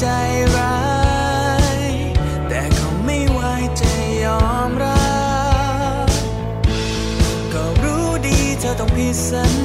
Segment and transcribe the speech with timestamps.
[0.00, 0.06] ใจ
[0.56, 0.78] ร้า
[1.78, 1.80] ย
[2.48, 3.38] แต่ก็ไม่ไหว
[3.80, 3.92] จะ
[4.24, 5.10] ยอมรั
[6.06, 6.08] บ
[7.52, 9.59] ก็รู้ดีเธอต้องผิดสัญ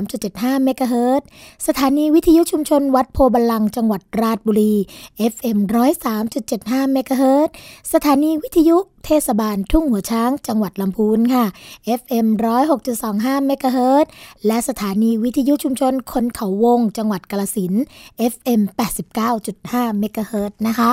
[0.00, 1.22] 103.75เมกะเฮิรต
[1.66, 4.74] สถานีวิทยุชุุมชนวัดโพบาลังจังหวัดราชบุรี
[5.32, 5.58] FM
[6.24, 7.52] 103.75เมกะเฮิรต์
[7.92, 11.44] สถานีวิทยุ เทศบาลทุ่งหัวช้างจังหวัดลำพูนค่ะ
[12.00, 12.26] FM
[12.86, 14.06] 106.25เมกะเฮิรต
[14.46, 17.72] และสถานีวิทยุชุมชนคนเขาวง จังหวัดกาลสิน
[18.32, 18.60] FM
[19.30, 20.90] 89.5เมกะเฮิรตนะคะ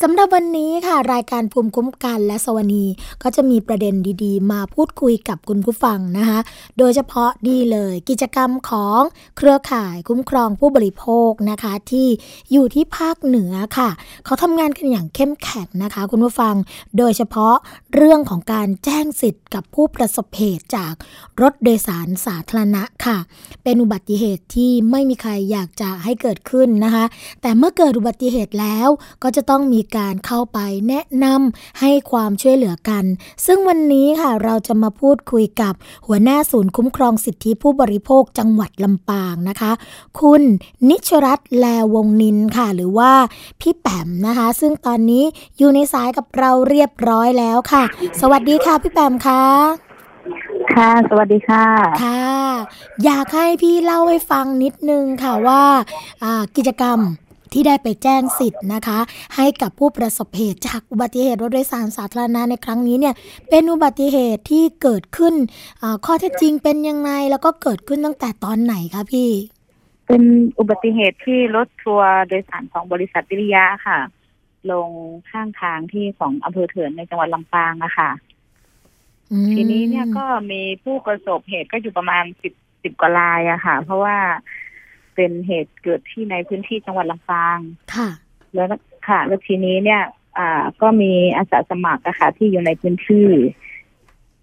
[0.00, 2.84] สำหรับวันนี้ค่ะ รายการภูมิคุ้มกันและสวนี
[3.22, 6.38] ก็จะมีประเด็นดีๆ มาพูดคุยกับคุณผู้ฟังนะคะ
[6.78, 9.00] โดยเฉพาะนี่เลยกิจกรรมของ
[9.36, 12.08] เครือข่ายคุ้มครองผู้บริโภคนะคะที่
[12.52, 13.90] อยู่ที่ภาคเหนือค่ะ
[14.24, 16.54] เขาทำงานกันอย่างเข้มแข็งนะคะ คุณผู้ฟัง
[16.98, 17.49] โดยเฉพาะ
[17.94, 20.94] เรื่องของการแจ้งสิทธิ์กับผู้ประสบเหตุจาก
[21.42, 23.18] รถโดยสารสาธารณะค่ะ
[23.64, 27.04] เป็นอุบัติเหตุที่ไม่มีใครอยากจะให้เกิดขึ้นนะคะ
[27.42, 28.88] แต่เมื่อเกิดอุบัติเหตุแล้ว
[29.22, 30.58] ก็จะต้องมีการเข้าไป
[30.88, 33.04] แนะนำให้ความช่วยเหลือกัน
[33.46, 35.74] ซึ่งวันนี้ค่ะเราจะมาพูดคุยกับ
[36.06, 39.72] หัวหน้าศูนย์คุ้มครองสิทธิผู้บริโภคจังหวัดลำปางนะคะ
[40.20, 40.42] คุณ
[40.88, 43.12] นิชรัตน์แลวงนินค่ะ หรือว่า
[43.60, 45.24] พี่แปมนะคะ ซึ่งตอนนี้
[45.58, 47.84] อยู่ในสายกับเราเรียบร้อยแล้วค่ะ
[48.20, 49.42] สวัสดีค่ะพี่แปมค่ะ
[50.74, 51.66] ค่ะ สวัสดีค่ะ
[52.04, 52.24] ค่ะ
[53.04, 55.62] อยากให้พี่เล่าให้ฟังนิดนึงค่ะว่า
[56.22, 56.98] อ่ากิจกรรม
[57.52, 58.98] ที่ได้ไปแจ้งสิทธิ์นะคะ
[59.36, 63.14] ให้กับผู้ประสบเหตุจากอุบัติเหตุรถโดยสารสาธารณะในครั้งนี้เนี่ย
[63.50, 65.34] เป็นอุบัติเหตุที่เกิดขึ้น
[65.82, 69.30] อ่าข้อเท็จจริงเป็นยังไงแล้วก็เกิดขึ้นตั้งแต่ตอนไหนคะพี่
[70.06, 70.22] เป็น
[70.58, 73.98] อุบัติเหตุที่รถทัวร์โดยสารของบริษัทวิริยะค่ะ
[74.72, 74.90] ลง
[75.30, 78.10] ข้างทางที่ของอำเภอเถินในจังหวัดลำปางอะค่ะ
[79.32, 82.52] อืมทีนี้เนี่ยก็มีผู้ประสบเหตุก็อยู่ประมาณสิบ
[82.82, 84.16] สิบกว่ารายอะค่ะ เพราะว่า
[85.14, 87.58] เป็นเหตุเกิดที่ในพื้นที่จังหวัดลำปาง
[87.94, 88.08] ค่ะ
[88.54, 88.68] แล้ว
[89.08, 90.02] ค่ะ แล้วทีนี้เนี่ย
[90.38, 93.28] อ่า ก็มีอาสาสมัครอะค่ะที่อยู่ในพื้นที่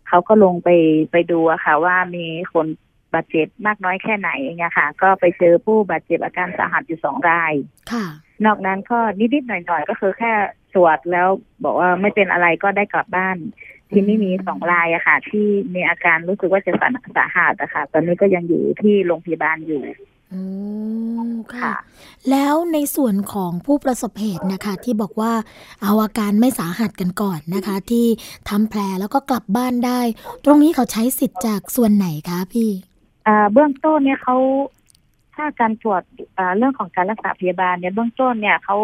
[0.08, 0.70] เขาก็ลงไป
[1.12, 2.68] ไปดูอะค่ะ ว่ามีคน
[3.14, 7.54] บาดเจ็บมากน้อยแค่ไหนอย่างเงี้ยค่ะ ก็ไปเจอผู้บาดเจ็บอาการสาหัสอยู่สองราย
[7.92, 8.06] ค่ะ
[8.46, 10.34] นอกนั้นก็นิดๆหน่อยๆก็คือแค่
[10.74, 11.28] ตรวจแล้ว
[11.64, 13.38] บอกว่าไม่เป็นอะไรก็ได้กลับบ้าน
[13.92, 19.84] ทีนี้มีสองรายอะค่ะ ที่มีอาการรู้สึกว่าจะสาสาหัสอะค่ะ ตอนนี้ก็ยังอยู่ที่โรงพยาบาลอยู่
[20.34, 20.42] อื
[21.28, 21.76] มค่ะค่ะ
[22.32, 25.34] แล้วในส่วนของผู้ประสบเหตุนะคะ ที่บอกว่า
[25.84, 28.06] เอาอาการไม่สาหัสกันก่อนนะคะ ที่
[28.50, 30.02] ทำแผลแล้วก็กลับบ้านได้
[30.46, 32.87] ตรงนี้เขาใช้สิทธิ์จากส่วนไหนคะพี่อ่า
[33.54, 34.38] เบื้องต้นเนี่ยเขา
[35.36, 36.02] ถ้าการตรวจ
[36.38, 38.78] อ่าเรื่องของการรักษาพยาบาลเนี่ยเบื้องต้นเนี่ยเขา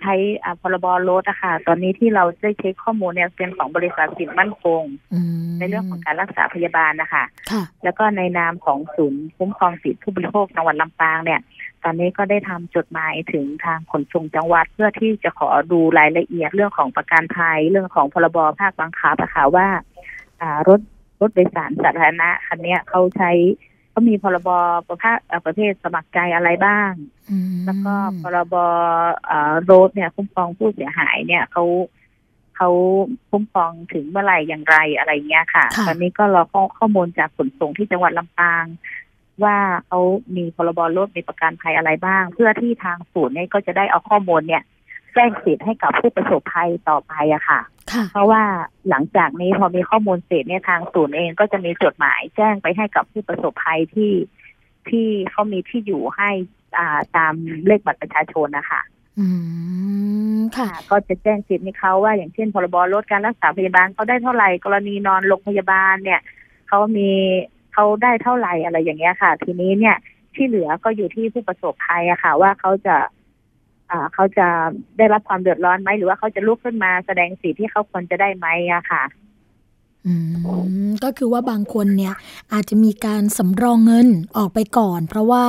[0.00, 0.14] ใช้
[0.44, 4.82] อ่าพรบรถอะค่ะ ตอนนี้ที่เราได้เช็คข้อมูลเนี่ยเป็นของบริษัทสินมั่นคง
[5.12, 11.40] อืมในเรื่องของการรักษาพยาบาลนะคะค่ะแล้วก็ในนามของศูนย์คุ้มครองสิทธิผู้บริโภคจังหวัดลำปางเนี่ย
[11.84, 19.66] ตอนนี้ก็ได้ทำจดหมายถึงทางขนส่งจังหวัด เพื่อที่จะขอดูรายละเอียดเรื่องของประกันภัยเรื่องของพรบภาคบังคับอะค่ะว่า
[20.40, 20.80] อ่ารถ
[21.20, 23.30] รถโดยสารสาธารณะคันเนี้ยเขาใช้
[23.92, 24.50] เขามีพรบ
[24.88, 26.90] ประเภทเอ่อประเภทสมัครใจอะไรบ้าง
[27.30, 28.54] อืมแล้วก็พรบ
[29.26, 31.64] เอ่อรถเนี่ย คุ้มครองผู้เสียหายเนี่ยเขา
[32.56, 32.68] เขา
[33.30, 38.64] คุ้มครองถึงเมื่อไหร่อย่างไรอะไรเงี้ยค่ะ ตอนนี้ก็รอข้อข้อมูลจากขนส่งที่จังหวัดลำปาง
[39.44, 39.56] ว่า
[39.86, 40.00] เขา
[40.36, 44.62] มีพรบรถมีประกันภัยอะไรบ้าง เพื่อที่ทางศูนย์เนี่ยก็จะได้เอาข้อมูลเนี่ย
[45.14, 47.60] แจ้งสิทธิ์ให้กับผู้ประสบภัยต่อไปอะค่ะ
[47.92, 48.42] ค่ะ เพราะว่า
[48.88, 54.12] หลังจากนี้พอมีข้อมูลเสร็จเนี่ยทางศูนย์เองก็จะมีจดหมายแจ้งไปให้กับผู้ประสบภัยที่
[54.88, 56.30] ที่เขามีที่อยู่ให้
[56.78, 57.34] อ่าตาม
[57.66, 58.80] เลขบัตรประชาชนนะคะ
[59.18, 59.26] อื
[60.38, 66.20] มค่ะอ่าก็จะแจ้งสิทธิ์ให้เขาว่าอย่างเช่นพรบรถการรักษาพยาบาลเขาได้เท่าไหร่กรณีนอนโรงพยาบาลเนี่ย
[66.68, 67.10] เขามี
[67.74, 69.96] เขาได้เท่าไหร่อะไรอย่างเงี้ยค่ะ ทีนี้เนี่ย
[70.34, 73.08] ที่เหลือก็อยู่ที่ผู้ประสบภัยอะค่ะ ว่าเขาจะอ่า
[74.14, 74.48] เขาจะ
[74.98, 79.02] ได้รับความเดือดร้อนไหมหรือว่าเขาจะลุกขึ้นมาแสดงสิทธิ์ที่เขาควรจะได้ไหมอะค่ะ
[81.04, 82.14] ก็คือว่าบางคนเนี่ย
[82.52, 85.44] อาจจะมีการสำรองเงินออกไปก่อน เพราะว่า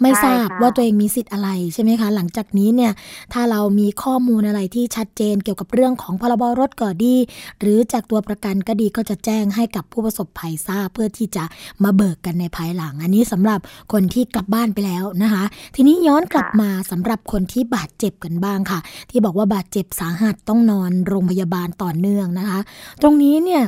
[0.00, 2.92] ไม่ทราบว่าตัวเองมีสิทธิ์อะไรใช่ไหมคะ หลังจากนี้เนี่ย
[3.32, 7.14] ถ้าเรามีข้อมูลอะไรที่ชัดเจนเกี่ยวกับเรื่องของพรบรถก็ดี
[7.60, 11.44] หรือจากตัวประกันก็ดีก็จะแจ้งให้กับผู้ประสบภัยทราบเพื่อที่จะ
[11.82, 13.60] มาเบิกกันในภายหลัง อันนี้สำหรับ
[13.92, 15.44] คนที่กลับบ้านไปแล้วนะคะ
[15.74, 18.78] ทีนี้ย้อนกลับมาสำหรับคนที่บาดเจ็บกันบ้างค่ะ
[19.10, 22.58] ที่บอกว่าบาดเจ็บสาหัสต้องนอนโรงพยาบาลต่อเนื่องนะคะ
[23.02, 23.62] ตรงนี้เนี่ย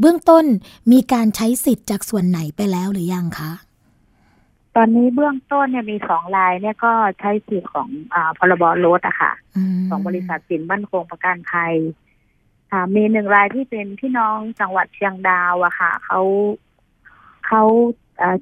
[0.00, 0.44] เบื้องต้น
[0.92, 3.52] มีการใช้สิทธิ์จากส่วนไหนไปแล้วหรือยังคะ
[4.76, 9.32] ตอนนี้เบื้องต้นเนี่ยมีสองรายเนี่ยก็ใช้สิทธิ์ของอพรบรถอะค่ะ
[9.88, 11.74] ของบริษัทสินมั่นคงประกันภัย
[12.72, 16.20] ค่ะมีหนึ่งรายที่เป็นพี่น้องจังหวัดเชียงดาวอะค่ะเขา
[17.46, 17.62] เขา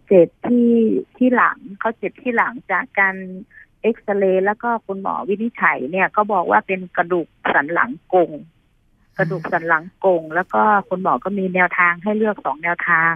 [0.06, 0.70] เจ็บที่
[1.16, 3.16] ที่หลังเขาเจ็บที่หลังจากการ
[3.82, 8.30] เอ็กซเรย์แล้วก็คุณหมอวินิจฉัยเนี่ยก็บอกว่าเป็นกระดูกสันหลังกง
[9.18, 13.14] กระดูกสันหลังกง แล้วก็คุณหมอก็มีแนวทางให้เลือกสองแนวทาง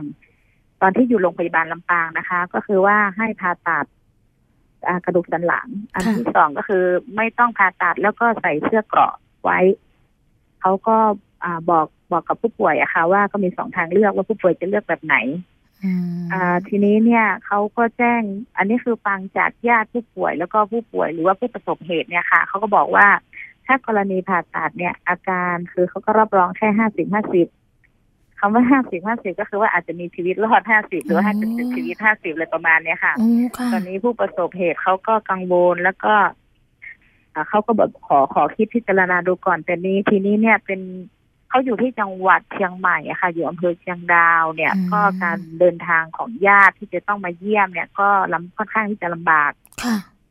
[0.81, 3.87] ตอนที่อยู่โรงพยาบาลลำปางนะคะ ก็คือว่าให้ผ่าตัด
[5.05, 6.85] กระดูกสันหลัง อันที่สองก็คือ
[7.17, 9.59] ไม่ต้องผ่าตัดแล้วก็ใส่เสื้อเกราะไว้
[10.61, 10.97] เขาก็
[11.71, 15.17] บอกบอกกับผู้ป่วยอะค่ะ ว่าก็มีสองทางเลือกว่าผู้ป่วยจะเลือกแบบไหน
[16.33, 18.23] อ่าทีนี้เนี่ยเขาก็แจ้ง
[18.57, 23.07] อันนี้คือฟังจากญาติผู้ป่วยแล้วก็ผู้ป่วยหรือว่าผู้ประสบเหตุเนี่ยค่ะเขาก็บอกว่า
[23.69, 27.47] ถ้ากรณีผ่าตัดเนี่ย อาการคือเขาก็รับรองแค่ห้าสิบห้าสิบ
[28.39, 33.15] คำว่าห้าสิบห้าสิบก็คือว่าอาจจะมีชีวิตรอดห้าสิบหรือห้าสิบชีวิตห้าสิบเลยประมาณเนี้ยค่ะ
[33.73, 36.15] ตอนนี้ผู้ประสบเหตุเขาก็กังวลแล้วก็
[37.49, 40.81] เขาก็บอกขอขอคิดพิจารณาดูก่อนแต่นี้ทีนี้เนี่ยเป็น
[41.49, 49.53] เขาอยู่ที่จังหวัดเชียงใหม่อะค่ะ อยู่อำเภอเชียงดาวเนี่ย ก็การเดินทางของญาติที่จะต้องมาเยี่ยมเนี่ย ก็ลำค่อนข้างที่จะลำบาก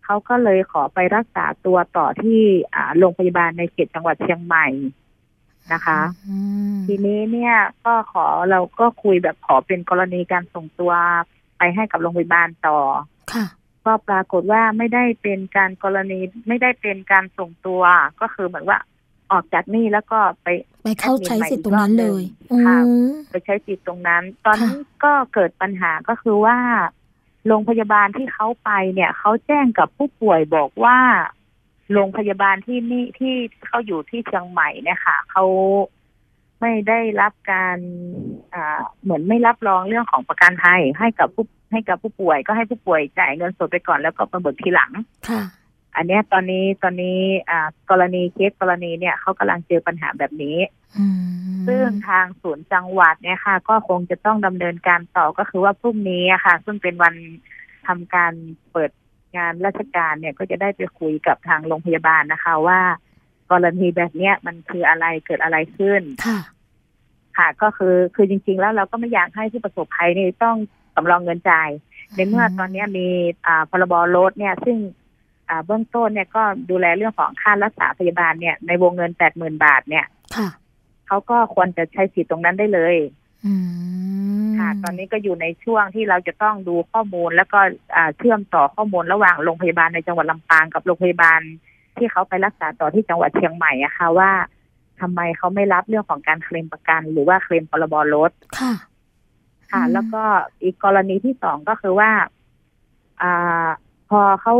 [0.07, 2.41] เขาก็เลยขอไปรักษาตัวต่อที่
[2.97, 4.67] โรงพยาบาลในเขตจังหวัดเชียงใหม่
[5.73, 6.01] นะคะ
[6.87, 10.93] ทีนี้เนี่ยก็ขอเราก็คุยแบบขอเป็นกรณีการส่งตัว
[11.57, 12.79] ไปให้กับโรงพยาบาลต่อ
[13.85, 17.81] ก็ปรากฏว่าไม่ได้เป็นการกรณีไม่ได้เป็นการส่งตัว
[18.21, 18.79] ก็คือเหมือนว่า
[19.31, 20.47] ออกจากนี่แล้วก็ไป
[20.83, 22.23] ไปเข้าใช้สิทธิ์ตรงนั้นเลย
[22.65, 22.77] ค่ะ
[23.31, 26.57] ไปใช้สิทธิ์ตรงนั้น ตอนนี้ก็เกิดปัญหาก็คือว่า
[27.47, 30.97] โรงพยาบาลที่เขาไปเนี่ยเขาแจ้งกับผู้ป่วยบอกว่า
[31.93, 35.45] โรงพยาบาลที่นี่ที่เขาอยู่ที่เชียงใหม่เนี่ยค่ะเขา
[36.61, 37.77] ไม่ได้รับการ
[38.53, 44.91] อ่าเหมือนไม่รับรองเรื่องของประกันภัยให้กับผู้ให้กับผู้ป่วย ก็ให้ผู้ป่วยจ่ายเงินสดไปก่อนแล้วก็มาเบิกทีหลัง
[45.29, 45.41] ค่ะ
[45.97, 50.57] อันนี้ตอนนี้ตอนนี้อ่ากรณีเคสกรณีเนี่ยเขากำลังเจอปัญหาแบบนี้
[51.67, 57.15] ซึ่งทางศูนย์จังหวัดเนี่ยค่ะ ก็คงจะต้องดำเนินการต่อก็คือว่าพรุ่งนี้ค่ะ ซึ่งเป็นวัน
[57.87, 58.33] ทำการ
[58.71, 58.91] เปิด
[59.37, 62.79] งานราชการเนี่ยก็จะได้ไปคุยกับทางโรงพยาบาลนะคะ ว่า
[63.51, 66.39] กรณีแบบเนี้ยมันคืออะไรเกิดอะไรขึ้นค่ะ
[67.37, 70.57] ค่ะก็คือคือจริง ๆ แล้วเราก็ไม่อยากให้ผู้ประสบภัยนี่ต้อง
[70.95, 71.69] สำรองเงินจ่าย
[72.15, 73.07] ในเมื่อตอนนี้มี
[73.45, 74.77] อ่าพรบรถเนี่ย ซึ่ง
[75.65, 80.05] เบื้องต้นเนี่ยก็ดูแลเรื่องของค่ารักษาพยาบาลเนี่ยในวงเงินแปดหมื่นบาทเนี่ย
[81.07, 82.95] เขาก็ควรจะใช้สิทธิ์ตรงนั้นได้เลย
[84.59, 87.59] ค่ะ ตอนนี้ก็อยู่ในช่วงที่เราจะต้องดูข้อมูลแล้วก็
[88.17, 91.41] เชื่อมต่อข้อมูลระหว่างโรงพยาบาลในจังหวัดลำปางกับโรงพยาบาล
[91.97, 94.31] ที่เขาไปรักษาต่อที่จังหวัดเชียงใหม่อะค่ะว่า
[95.01, 98.73] ทำไมเขาไม่รับเรื่องของการเคลมประกัน หรือว่าเคลมพรบรถค่ะ
[99.71, 100.23] ค่ะ แล้วก็
[100.63, 102.11] อีกกรณีที่สองก็คือว่า
[103.21, 103.67] อ่า
[104.09, 104.55] พอเขา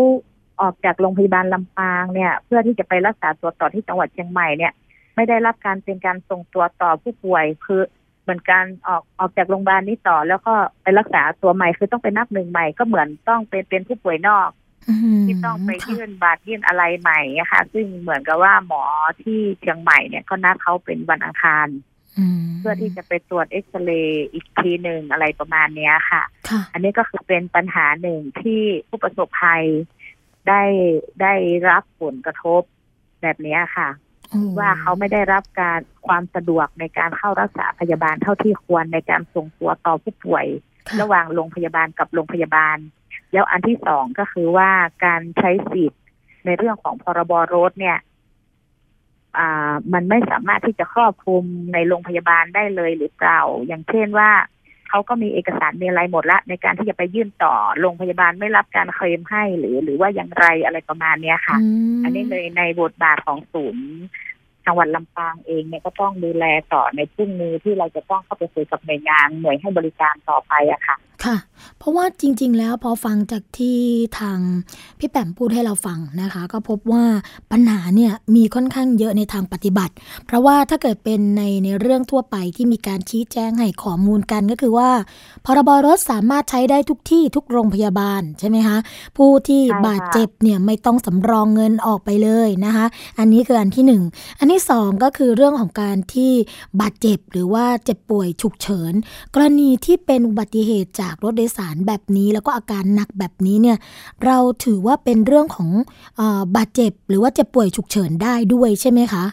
[0.62, 4.74] ออกจากโรงพยาบาลลำปางเนี่ย เพื่อที่จะไปรักษาตัวต่อที่จังหวัดเชียงใหม่เนี่ย
[5.16, 7.82] ไม่ได้รับการเป็นการส่งตัวต่อผู้ป่วยคือ
[8.24, 14.50] เหมือนการออกออกจากโรงพยาบาลนี้ต่อ แล้วก็ไปรักษาตัวใหม่คือต้องไปนับหนึ่งใหม่ก็เหมือนต้องเป็นเป็นผู้ป่วยนอก
[15.26, 17.20] ที่ต้องไปยื่นบาดยื่นอะไรใหม่
[17.52, 18.84] ค่ะ ซึ่งเหมือนกับว่าหมอ
[19.24, 21.68] ที่เชียงใหม่เนี่ยก็นัดเขาเป็นวันอังคาร
[22.60, 26.24] เพื่อที่จะไปตรวจเอ็กซเรย์อีกทีหนึ่งอะไรประมาณเนี้ยค่ะ
[26.74, 29.64] อันนี้ก็คือเป็นปัญหาหนึ่งที่ผู้ประสบภัย
[30.48, 30.63] ได้
[31.22, 31.34] ได้
[31.70, 32.62] รับผลกระทบ
[33.22, 33.89] แบบนี้ค่ะ
[34.60, 40.46] ว่าเขาไม่ได้รับการความสะดวกในการเข้ารักษาพยาบาลเท่าที่ควรในการส่งตัวต่อผู้ป่วย
[41.01, 42.77] ระหว่างโรงพยาบาลกับโรงพยาบาล
[43.34, 44.70] แล้วอันที่สองก็คือว่า
[45.06, 46.04] การใช้สิทธิ์
[46.46, 47.98] ในเรื่องของพรบรถเนี่ย
[49.38, 54.32] อ่ามันไม่สามารถที่จะครอบคลุมในโรงพยาบาลได้เลยหรือเปล่า อย่างเช่นว่า
[54.89, 61.58] เขาก็มีเอกสารมีอะไรหมดละ ในการที่จะไปยื่นต่อโรงพยาบาลไม่รับการเคลมให้หรือหรือว่าอย่างไรอะไรประมาณเนี้ยค่ะ
[62.03, 63.88] อันนี้เลยในบทบาทของศูนย์
[64.65, 70.96] จังหวัดลำปางเองเนี่ยก็ต้องดูแลต่อในพรุ่งนี้ที่เราจะต้องเข้าไปคุยกับหน่วยงานหน่วยให้บริการต่อไปอะค่ะ
[71.26, 71.38] ค่ะ
[71.80, 73.80] เพราะว่าจริง ๆ แล้วพอฟังจากที่
[74.20, 74.40] ทาง
[75.00, 77.04] พี่แปมพูดให้เราฟังนะคะ ก็พบว่า
[77.52, 79.94] ปัญหาเนี่ยมีค่อนข้างเยอะในทางปฏิบัติ
[80.26, 84.90] เพราะว่าถ้าเกิดเป็นในในเรื่องทั่วไปที่มีการชี้แจงให้ข้อมูลกันก็คือว่า
[85.46, 88.78] พรบรถสามารถใช้ได้ทุกที่ทุกโรงพยาบาลใช่ไหมคะ
[89.18, 92.86] ผู้ที่บาดเจ็บเนี่ยไม่ต้องสำรองเงินออกไปเลยนะคะ
[93.20, 94.04] อันนี้คืออันที่หนึ่ง
[94.40, 96.32] อันที่สองก็คือเรื่องของการที่
[96.82, 98.94] บาดเจ็บหรือว่าเจ็บป่วยฉุกเฉิน
[99.34, 103.78] กรณีที่เป็นอุบัติเหตุจากรถโดยสารแบบนี้แล้วก็อาการหนักแบบนี้เนี่ย
[104.26, 105.70] เราถือว่าเป็นเรื่องของ
[106.16, 109.26] เออบาดเจ็บ หรือว่าเจ็บป่วยฉุกเฉินได้ด้วยใช่ไหมคะ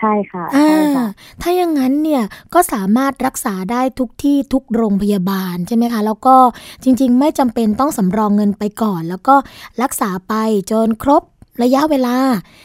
[0.00, 1.06] ใช่ค่ะอ่าใช่ค่ะ
[1.40, 2.22] ถ้าอย่างนั้นเนี่ย
[2.54, 6.36] ก็สามารถรักษาได้ทุกที่ทุกโรงพยาบาลใช่ไหมคะ แล้วก็
[6.82, 9.34] จริง ๆ ไม่จำเป็นต้องสำรองเงินไปก่อน แล้วก็
[9.82, 10.34] รักษาไป
[10.70, 11.22] จนครบ
[11.62, 12.16] ระยะเวลา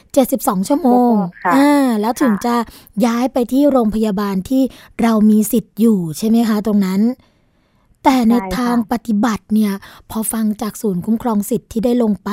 [0.09, 1.13] 72 ชั่วโมง
[1.43, 2.55] ค่ะอ่าแล้วถึงจะ
[3.05, 4.63] ย้ายไปที่โรงพยาบาลที่
[5.01, 7.01] เรามีสิทธิ์อยู่ใช่ไหมคะ ตรงนั้น
[8.03, 9.71] แต่ในใช่ค่ะทางปฏิบัติเนี่ย
[10.11, 12.29] พอฟังจากศูนย์คุ้มครองสิทธิ์ที่ได้ลงไป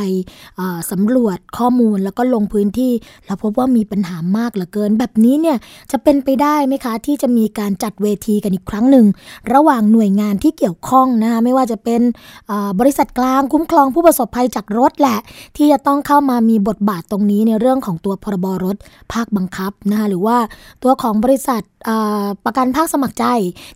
[0.56, 2.92] เอ่อสำรวจข้อมูลแล้วก็ลงพื้นที่
[3.26, 5.56] เราพบว่ามีปัญหามากเหลือเกิน แบบนี้เนี่ย
[5.92, 9.06] จะเป็นไปได้ไหมคะ ที่จะมีการจัดเวทีกันอีกครั้งหนึ่ง
[9.54, 12.00] ระหว่างหน่วยงานที่เกี่ยวข้องนะคะไม่ว่าจะเป็น
[12.48, 15.18] เอ่อบริษัทกลางคุ้มครองผู้ประสบภัยจากรถแหละ
[15.56, 18.76] ที่จะต้องเข้ามามีบทบาทตรงนี้ในเรื่องของตัวพรบรถ
[19.12, 20.36] ภาคบังคับนะคะหรือว่า
[20.82, 23.24] ตัวของบริษัทเอ่อประกันภาคสมัครใจ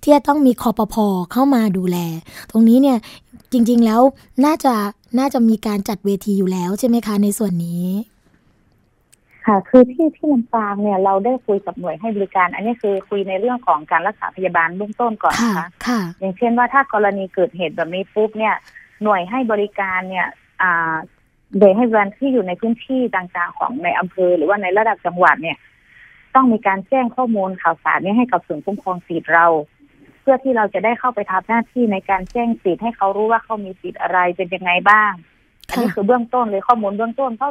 [0.03, 1.99] ที่จะต้องมีคอปพอเข้ามาดูแล
[2.51, 2.99] ตรงนี้เนี่ย
[3.53, 4.01] จริงๆแล้ว
[4.45, 4.75] น่าจะ
[5.19, 7.87] น่าจะมีการจัดเวทีอยู่แล้วใช่ไหมคะในส่วนนี้
[9.47, 18.55] ค่ะ คือที่ที่ลำปางเนี่ยเราได้คุยกับหน่วยให้บริการ อันนี้คือคุยในเรื่องของการรักษาพยาบาลเบื้องต้นก่อนค่ะนะคะค่ะ อย่างเช่นว่าถ้ากรณีเกิดเหตุแบบนี้ปุ๊บเนี่ย
[19.03, 20.27] หน่วยให้บริการเนี่ย
[20.63, 20.95] อ่า
[21.59, 25.59] โดยให้บริการที่อยู่ในพื้นที่ต่างๆของในอำเภอ หรือว่าในระดับจังหวัดเนี่ย
[26.35, 29.47] ต้องมีการแจ้งข้อมูลข่าวสารนี้ให้กับศูนย์คุ้มครองสิทธิ์เรา
[30.23, 35.13] เพื่อที่เราจะได้เข้าไปทำหน้าที่ในการแจ้งสิทธิ์ให้เขารู้ว่าเขามีสิทธิ์อะไรเป็นยังไงบ้าง
[35.69, 37.51] อันนี้ค่ะคือเบื้องต้นเลยข้อมูลเบื้องต้นเพราะ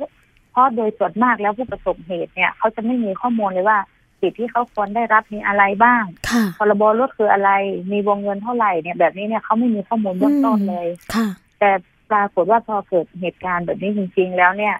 [0.51, 3.77] เพราะโดยส่วนมากแล้วผู้ประสบเหตุเนี่ย เขาจะไม่มีข้อมูลเลยว่า
[4.21, 7.49] สิทธิ์ที่เขาควรได้รับมีอะไรบ้างค่ะพรบรถคืออะไร
[7.91, 11.27] มีวงเงินเท่าไหร่เนี่ยแบบนี้เนี่ยเขาไม่มีข้อมูลเบื้องต้นเลยค่ะ
[11.59, 11.71] แต่
[12.11, 14.75] ปรากฏว่าพอเกิดเหตุการณ์แบบนี้จริง ๆ แล้วเนี่ย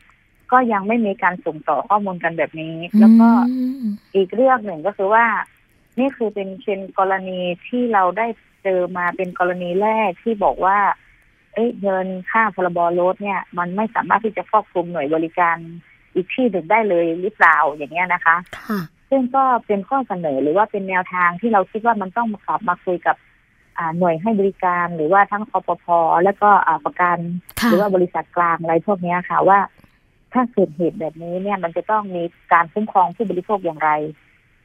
[0.51, 5.25] ก็ยังไม่มีการส่งต่อข้อมูลกันแบบนี้ แล้วก็อืมอีกเรื่องหนึ่งก็คือว่า
[5.99, 8.27] นี่คือเป็นเป็นกรณีที่เราได้
[8.63, 10.77] เจอมาเป็นกรณีแรกที่บอกว่า
[11.53, 15.57] เอ้ยเงินค่าพรบรถเนี่ย มันไม่สามารถที่จะครอบคลุมหน่วยบริการ
[16.13, 18.79] อีกที่หนึ่งได้เลยหรือเปล่าอย่างเงี้ยนะคะค่ะ
[19.09, 23.15] ซึ่งก็เป็นข้อเสนอหรือว่าเป็นแนวทางที่เราคิดว่ามันต้องมากลับมาคุยกับ
[23.77, 25.85] อ่าหน่วยให้บริการหรือว่าทั้งคอปพ
[26.23, 27.17] และก็อ่าประกัน
[27.59, 29.59] ค่ะหรือว่าบริษัทกลางอะไรพวกเนี้ยค่ะว่า
[30.33, 32.23] ถ้าเกิดเหตุแบบนี้เนี่ยมันจะต้องมี
[32.53, 33.89] การคุ้มครองผู้บริโภคอย่างไร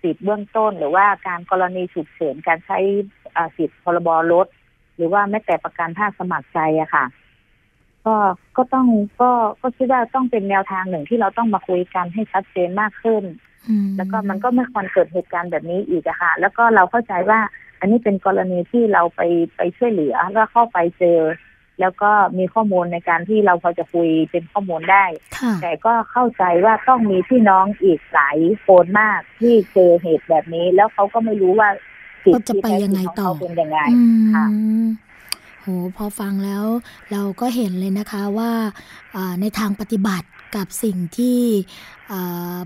[0.06, 2.78] สิทธิ์เบื้องต้น หรือว่าการกรณีฉุกเฉินการใช้
[3.36, 4.46] อ่าสิทธิ์พรบรถ
[4.96, 7.04] หรือว่าแม้แต่ประกันภาคสมัครใจอะค่ะ
[8.06, 8.14] ก็
[8.56, 8.86] ก็ต้อง
[9.20, 13.24] ก็ก็คิดว่าต้องเป็นแนวทางหนึ่งที่เราต้องมาคุยกันให้ชัดเจนมากขึ้น
[13.68, 17.40] อืมแล้วก็มันก็ไม่ควรเกิดเหตุการณ์แบบนี้อีกอะค่ะ แล้วก็เราเข้าใจว่า
[17.80, 19.22] อันนี้เป็นกรณีที่เราไป
[19.56, 21.18] ไปช่วยเหลือแล้วเข้าไปเจอ
[21.80, 25.04] แล้วก็มีข้อมูลในการที่เราพอจะคุยเป็นข้อมูลได้
[25.36, 31.68] ค่ะแต่ก็เข้าใจว่าต้องมีพี่น้องอีกหลายคนมากที่เจอเหตุแบบนี้ แล้วเขาก็ไม่รู้ว่า
[32.24, 34.02] สิทว่าจะธิไปยังไงต่อแท้จริของเขาเป็นยังไงอื
[34.34, 34.46] ค่ะ
[34.84, 34.86] ม
[35.62, 36.64] โหพอฟังแล้ว
[37.12, 38.50] เราก็เห็นเลยนะคะว่า
[39.16, 41.38] อ่าในทางปฏิบัติ กับสิ่งที่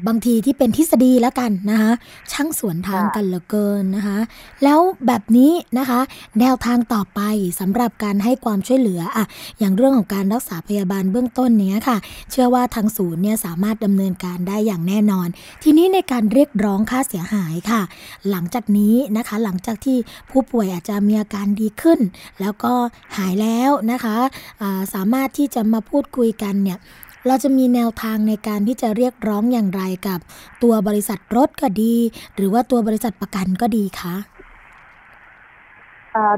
[0.07, 1.93] บางทีที่เป็นทฤษฎีแล้วกันนะคะ
[2.33, 4.19] ช่างสวนทางกันเหลือเกินนะคะ
[4.65, 6.01] แล้วแบบนี้นะคะ
[6.41, 7.21] แนวทางต่อไป
[7.61, 9.25] สำหรับการให้ความช่วยเหลืออะ
[9.59, 11.99] อย่างเรื่องของการรักษาพยาบาลเบื้องต้นเนี้ยค่ะ
[12.31, 15.29] เชื่อว่าทางศูนย์เนี่ยสามารถดำเนินการได้อย่างแน่นอน
[15.63, 17.83] ทีนี้ในการเรียกร้องค่าเสียหายค่ะ
[18.31, 19.97] หลังจากนี้นะคะหลังจากที่
[20.31, 22.01] ผู้ป่วยอาจจะมีอาการดีขึ้น
[22.41, 22.73] แล้วก็
[23.17, 24.17] หายแล้วนะคะ
[24.63, 26.81] อ่าสามารถที่จะมาพูดคุยกันเนี่ย
[27.27, 30.21] เราจะมีแนวทางในการที่จะเรียกร้องอย่างไรกับ
[30.63, 31.95] ตัวบริษัทรถก็ดี
[32.37, 34.17] หรือว่าตัวบริษัทประกันก็ดีคะ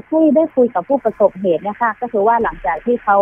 [0.09, 3.17] ที่ได้คุยกับผู้ประสบเหตุเนี่ยค่ะ ก็คือว่าหลังจากที่เขา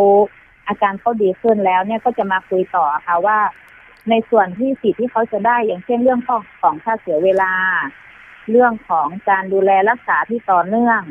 [0.67, 3.37] อาการเขาดีขึ้นแล้วเนี่ยก็จะมาคุยต่อค่ะว่า
[4.09, 7.53] ในส่วนที่สิทธิ์ที่เขาจะได้อย่างเช่นเรื่องของของค่าเสียเวลา
[8.49, 11.01] เรื่องของการดูแลรักษาที่ต่อเนื่อง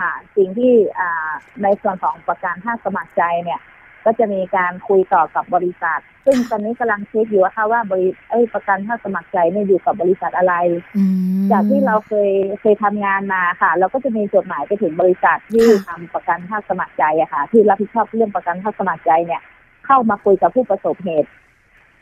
[0.00, 0.72] ค่ะ สิ่งที่
[1.62, 3.60] ในส่วนของประกันท่าสมัครใจเนี่ย
[4.04, 10.54] ก็จะมีการคุยต่อกับบริษัท ซึ่งตอนนี้กำลังเช็คอยู่ว่าค่ะว่าบริเอ้ยประกันท่าสมัครใจเนี่ยอยู่กับบริษัทอะไร
[10.96, 11.04] อื
[11.38, 12.30] มจากที่เราเคย
[12.60, 19.42] เคยทำงานมาค่ะ เราก็จะมีจดหมายไปถึงบริษัทที่ค่ะทำประกันภาคสมัครใจอะค่ะ ที่รับผิดชอบเรื่องประกันภาคสมัครใจเนี่ย
[19.86, 21.30] เข้ามาคุยกับผู้ประสบเหตุ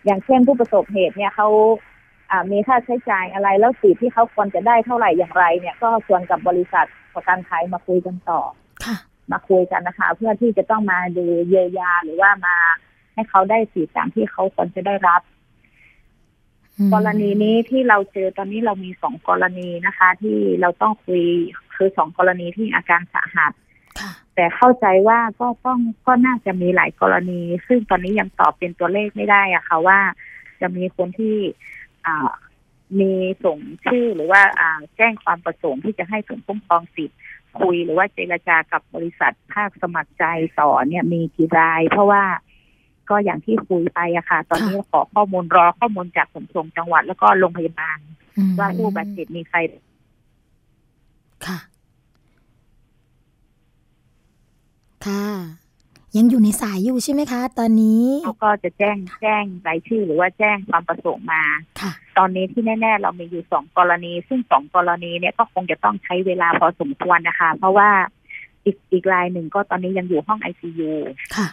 [0.04, 1.48] อย่างเช่นผู้ประสบเหตุเนี่ยเขา
[2.30, 8.40] อ่ามีค่าใช้จ่ายอะไรแล้วสิทธิ์ที่เขาควรจะได้เท่าไหร่อย่างไร เนี่ย ก็ชวนกับบริษัทประกันภัยมาคุยกันต่อ
[9.30, 12.56] มาคุยกันนะคะ เพื่อที่จะต้องมาดูเยียวยาหรือว่ามา
[13.14, 15.22] ให้เขาได้สิทธิตามที่เขาควรจะได้รับ
[16.78, 21.22] อืมกรณีนี้ที่เราเจอตอนนี้เรามีสองกรณีนะคะ ที่เราต้องคุย
[21.74, 23.52] คือสองกรณีที่อาการสาหัส
[24.00, 29.98] ค่ะแต่เข้าใจว่าก็ต้องก็น่าจะมีหลายกรณี ซึ่งตอนนี้ยังตอบเป็นตัวเลขไม่ได้อะค่ะว่า
[30.60, 31.36] จะมีคนที่
[32.06, 32.30] อ่า
[33.00, 33.12] มี
[33.44, 37.18] ส่งชื่อหรือว่าอ่าแจ้งความประสงค์ที่จะให้ศูนย์คุ้มครองสิทธิ์
[37.60, 40.24] คุยหรือว่าเจรจากับบริษัทภาคสมัครใจ
[40.60, 42.24] ต่อเนี่ยมีกี่ราย เพราะว่า
[43.10, 47.98] ก็อย่างที่คุยไปอะค่ะ ตอนนี้ขอข้อมูลรอข้อมูลจากขนส่งจังหวัดแล้วก็โรงพยาบาล
[48.38, 49.58] อืมว่าผู้บาดเจ็บมีใคร
[51.46, 51.58] ค่ะ
[55.06, 55.24] ค่ะ
[56.16, 61.42] ยังอยู่ในสายอยู่ใช่ไหมคะ ตอนนี้เขาก็จะแจ้งแจ้งรายชื่อหรือว่าแจ้งความประสงค์มา
[61.80, 67.90] ค่ะตอนนี้ที่แน่ ๆ เรามีอยู่สองกรณี ซึ่งสองกรณีเนี่ยก็คงจะต้องใช้เวลาพอสมควรนะคะ เพราะว่า
[68.64, 70.92] อีกอีกรายหนึ่งก็ตอนนี้ยังอยู่ห้องไอซียู
[71.36, 71.48] ค่ะ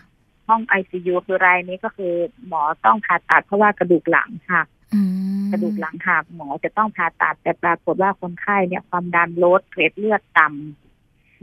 [0.49, 2.13] ห้องไอซียูคือรายนี้ก็คือ
[2.47, 5.02] หมอต้องผ่าตัดเพราะว่ากระดูกหลังหักอื
[5.41, 10.83] มกระดูกหลังหักหมอจะต้องผ่าตัดแต่ปรากฏว่าคนไข้เนี่ยความดันลดเกล็ดเลือดต่ำ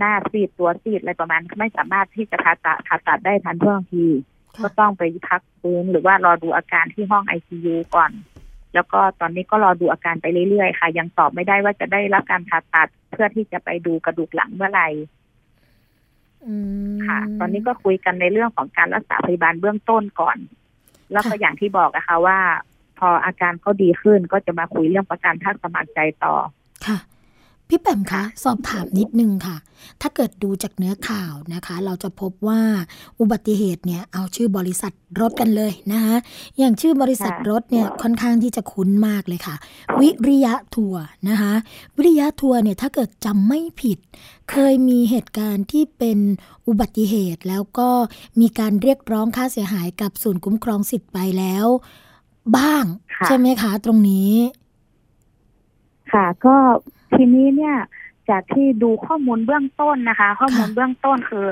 [0.01, 4.05] หน้าซีดตัวซีดอะไรประมาณไม่สามารถที่จะผ่าตัดผ่าตัดได้ทันท่วงที
[4.63, 8.13] ก็ค่ะต้องไปพักฟื้นหรือว่ารอดูอาการที่ห้องไอซียูก่อน
[8.75, 14.89] แล้วก็ตอนนี้ก็รอดูอาการไปเรื่อยๆค่ะ ยังตอบไม่ได้ว่าจะได้รับการผ่าตัดเพื่อที่จะไปดูกระดูกหลังเมื่อไหร่
[16.47, 16.55] อื
[16.91, 20.39] มค่ะ ตอนนี้ก็คุยกันในเรื่องของการรักษาพยาบาลเบื้องต้นก่อน
[21.13, 22.39] แล้วก็ค่ะอย่างที่บอกนะคะว่า
[22.99, 26.35] พออาการเขาดีขึ้นก็จะมาคุยเรื่องประกันภาคสมัครใจต่อ
[26.87, 26.97] ค่ะ
[27.71, 29.57] พี่แปมคะค่ะสอบถามนิดนึงค่ะ
[30.01, 32.61] ถ้าเกิดดูจากเนื้อข่าวนะคะ เราจะพบว่า
[33.21, 36.17] อุบัติเหตุเนี่ยเอาชื่อบริษัทรถกันเลยนะคะ
[36.59, 39.55] อย่างชื่อบริษัทรถเนี่ยค่อนข้างที่จะคุ้นมากเลยค่ะ
[40.01, 41.53] วิริยะทัวร์นะคะ
[41.97, 43.99] วิริยะทัวร์เนี่ยถ้าเกิดจำไม่ผิด
[44.51, 46.19] เคยมีเหตุการณ์ที่เป็น
[46.67, 47.91] อุบัติเหตุ แล้วก็
[48.41, 51.67] มีการเรียกร้องค่าเสียหายกับศูนย์คุ้มครองสิทธิ์ไปแล้ว
[52.57, 54.33] บ้างค่ะใช่ไหมคะ ตรงนี้
[56.13, 56.57] ค่ะก็
[57.23, 57.77] ทีนี้เนี่ย
[58.31, 61.47] จากที่ดูข้อมูลเบื้องต้นนะคะ ข้อมูลเบื้องต้นคือ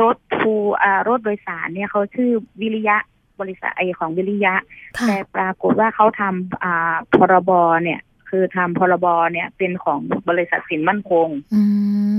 [0.00, 2.96] รถทูอ่ารถโดยสารเนี่ยเขาชื่อวิริยะ
[3.40, 4.54] บริษัทไอของวิริยะ
[4.98, 7.50] ค่ะแต่ปรากฏว่าเขาทำอ่าพรบ
[7.82, 11.62] เนี่ย คือทำพรบเนี่ยเป็นของบริษัทสินมั่นคงอื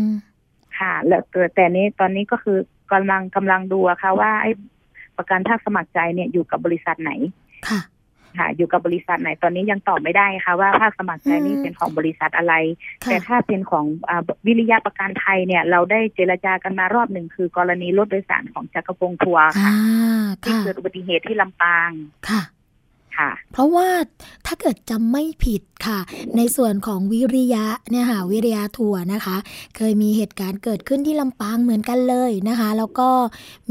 [0.05, 0.07] ม
[0.79, 2.57] ค่ะ แล้วเกิดแต่นี้ตอนนี้ก็คือ
[2.91, 4.51] กำลังกำลังดูอะค่ะว่าไอ้
[5.17, 7.12] ประกันภาคสมัครใจเนี่ยอยู่กับบริษัทไหน
[7.69, 7.79] ค่ะ
[8.39, 12.54] ค่ะ อยู่กับบริษัทไหนตอนนี้ยังตอบไม่ได้ค่ะ ว่าภาคสมัครใจนี่อืมเป็นของบริษัทอะไร
[13.04, 19.76] ค่ะแต่ถ้าเป็นของอาวิริยะประกันไทยเนี่ย เราได้เจรจากันมารอบหนึ่งคือกรณีรถโดยสารของจักรพงศ์ทัวร์อ่าค่ะ
[20.43, 21.91] ที่ค่ะเกิดอุบัติเหตุที่ลำปาง
[22.30, 22.41] ค่ะ
[23.17, 23.89] ค่ะ เพราะว่า
[24.45, 25.99] ถ้าเกิดจำไม่ผิดค่ะ
[26.38, 29.38] ในส่วนของวิริยะเนี่ยค่ะวิริยะทัวร์นะคะ
[29.75, 33.10] เคยมีเหตุการณ์เกิดขึ้นที่ลำปางเหมือนกันเลยนะคะ แล้วก็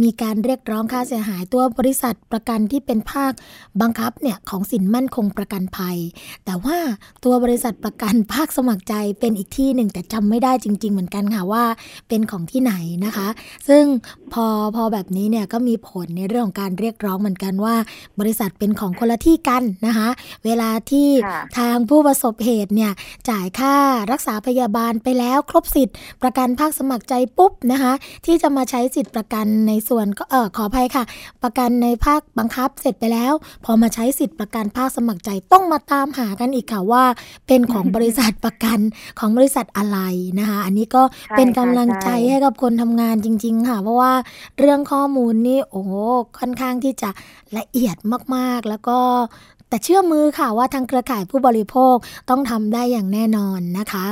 [0.02, 3.32] มีการเรียกร้องค่าเสียหายตัวบริษัทประกันที่เป็นภาค
[3.80, 5.96] บังคับเนี่ยของสินมั่นคงประกันภัย
[6.44, 6.76] แต่ว่า
[7.24, 11.64] ตัวบริษัทประกันภาคสมัครใจเป็นอีกที่หนึ่งแต่จำไม่ได้จริง ๆ เหมือนกันค่ะว่า
[12.08, 13.28] เป็นของที่ไหนนะคะ
[13.68, 13.84] ซึ่ง
[14.32, 17.74] พอพอแบบนี้เนี่ยก็มีผลในเรื่องของการเรียกร้องเหมือนกันว่า
[18.20, 20.08] บริษัทเป็นของคนละที่กันนะคะ
[20.44, 22.92] เวลาที่ค่ะทางผู้ประสบเหตุเนี่ย
[23.30, 23.74] จ่ายค่า
[24.12, 27.92] รักษาพยาบาลไปแล้วครบสิทธิ์ ประกันภาคสมัครใจปุ๊บนะคะ
[28.26, 31.04] ที่จะมาใช้สิทธิ์ประกันในส่วนก็เออขออภัยค่ะ
[31.42, 33.32] ประกันในภาคบังคับเสร็จไปแล้ว
[33.64, 37.04] พอมาใช้สิทธิ์ประกันภาคสมัครใจต้องมาตามหากันอีกค่ะว่า
[37.46, 38.78] เป็นของบริษัทประกัน
[39.18, 39.98] ของบริษัทอะไร
[40.38, 44.12] นะคะ อันนี้ก็ใช่เป็นกำลังค่ะใจใช่ให้กับคนทำงานจริง ๆ ค่ะ เพราะว่า
[44.58, 45.92] เรื่องข้อมูลนี่โอ้โห
[46.38, 47.10] ค่อนข้างที่จะ
[47.58, 47.96] ละเอียด
[48.34, 49.30] มากๆ แล้วก็到
[49.68, 51.96] แต่เชื่อมือค่ะว่าทางเครือข่ายผู้บริโภค
[52.30, 54.06] ต้องทำได้อย่างแน่นอนนะคะ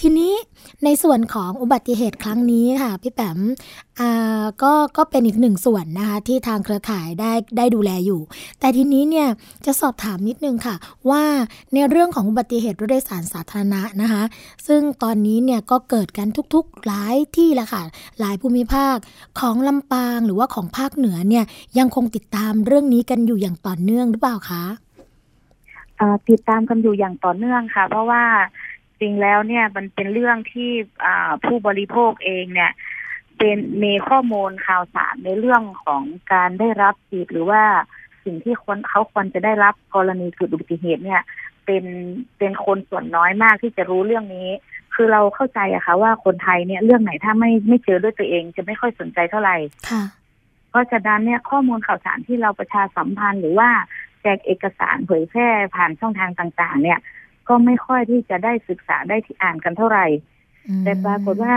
[0.00, 0.32] ทีนี้
[0.84, 3.38] ในส่วนของอุบัติเหตุครั้งนี้ค่ะพี่แปม
[4.62, 8.20] ก็ก็เป็นอีกหนึ่งส่วนนะคะที่ทางเครือข่ายได้ได้ดูแลอยู่
[8.60, 9.28] แต่ทีนี้เนี่ย
[9.64, 10.74] จะสอบถามนิดนึงค่ะ
[11.10, 11.22] ว่า
[11.74, 14.22] ในเรื่องของอุบัติเหตุรถโดยสารสาธารณะนะคะ
[14.66, 17.82] ซึ่งตอนนี้เนี่ยก็เกิดกันทุกๆหลายที่ละค่ะ
[18.20, 18.96] หลายภูมิภาค
[19.40, 21.44] ของลำปางหรือว่าของภาคเหนือเนี่ย
[21.78, 24.64] ยังคงติดตามเรื่องนี้กันอยู่อย่างต่อเนื่องหรือเปล่าคะ
[26.28, 28.24] ติดตามกันอยู่อย่างต่อเนื่องค่ะ เพราะว่า
[29.00, 30.70] จริงแล้วเนี่ยมันเป็นเรื่องที่
[31.04, 32.72] อ่าผู้บริโภคเองเนี่ย
[33.38, 37.62] เป็นมีข้อมูลข่าวสารในเรื่องของการได้รับสิทธิ์หรือว่า
[38.24, 41.22] สิ่งที่คนเขาควรจะได้รับกรณีเกิดอุบัติเหตุเนี่ย
[41.66, 41.84] เป็น
[42.38, 44.48] เป็นคนส่วนน้อยมากที่จะรู้เรื่องนี้
[44.94, 49.56] คือเราเข้าใจอะค่ะว่าคนไทยเนี่ยเรื่องไหนถ้าไม่ไม่เจอด้วยตัวเอง จะไม่ค่อยสนใจเท่าไหร่
[49.90, 50.02] ค่ะ
[50.70, 53.70] เพราะฉะนั้นเนี่ยข้อมูลข่าวสารที่เราประชาสัมพันธ์หรือว่า
[54.22, 56.98] แจกเอกสารเผยแพร่ผ่านช่องทางต่างๆ เนี่ย
[57.48, 60.06] ก็ไม่ค่อยที่จะได้ศึกษาได้ที่อ่านกันเท่าไหร่
[60.84, 61.56] แต่ปรากฏว่า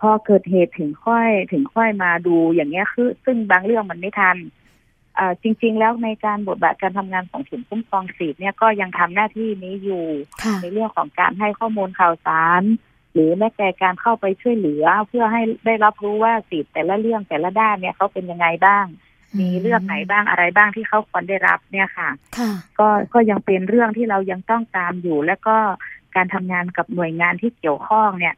[0.00, 4.36] พอเกิดเหตุถึงค่อยถึงค่อยมาดูอย่างเงี้ยคือ ซึ่งบางเรื่องมันไม่ทัน
[5.18, 10.04] อ่าจริง ๆ แล้วในการบทบาทการทำงานของศูนย์คุ้มครองสิทธิ์เนี่ยก็ยังทำหน้าที่นี้อยู่
[10.42, 12.62] ค่ะในเรื่องของการให้ข้อมูลข่าวสาร
[13.12, 18.86] หรือแม้แต่การเข้าไปช่วยเหลือ เพื่อให้ได้รับรู้ว่าสิทธิ์แต่ละเรื่องแต่ละด้านเนี่ยเขาเป็นยังไงบ้าง
[19.38, 25.56] มีเรื่องไหนบ้างอะไรบ้างที่เขาควรได้รับเนี่ยค่ะค่ะก็ก็ยังเป็นเรื่องที่เรายังต้องตามอยู่ และก็
[26.16, 28.34] การทำงานกับหน่วยงานที่เกี่ยวข้องเนี่ย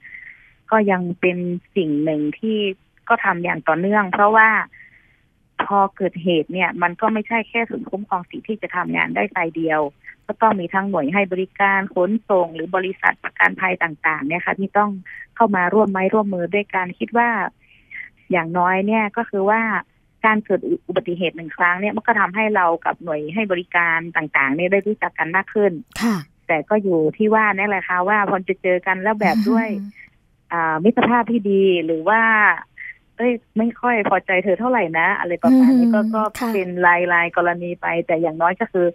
[0.71, 1.39] ก็ยังเป็น
[1.77, 2.59] สิ่งหนึ่งที่
[3.09, 4.49] ก็ทำอย่างต่อเนื่อง เพราะว่า
[5.67, 9.81] พอเกิดเหตุเนี่ย มันก็ไม่ใช่แค่ศูนย์คุ้มครองสิทธิที่จะทำงานได้ฝ่ายเดียว
[10.27, 14.91] ก็ต้องมีทั้งหน่วยให้บริการขนส่ง หรือบริษัทประกันภัยต่างๆ เนี่ยค่ะ ที่ต้อง
[15.37, 17.31] เข้ามาร่วมไม้ร่วมมือด้วยการคิดว่า
[18.31, 19.63] อย่างน้อยเนี่ยก็คือว่า
[20.27, 26.17] การเกิดอุบัติเหตุหนึ่งครั้งเนี่ยมันก็ทำให้เรากับหน่วยให้บริการต่างๆเนี่ยได้รู้จักกันมากขึ้นค่ะ
[26.49, 29.69] แต่ก็อยู่ที่ว่านี่แหละค่ะว่าพอจะเจอกันแล้วแบบด้วย
[30.53, 32.23] อ่ามิตรภาพที่ดีหรือว่า
[33.17, 38.87] เอ้ยไม่ค่อยพอใจเธอเท่าไหร่นะ อะไรประมาณนี้ก็อืมก็ค่ะเป็นรายรายกรณีไป แต่อย่างน้อยก็คือ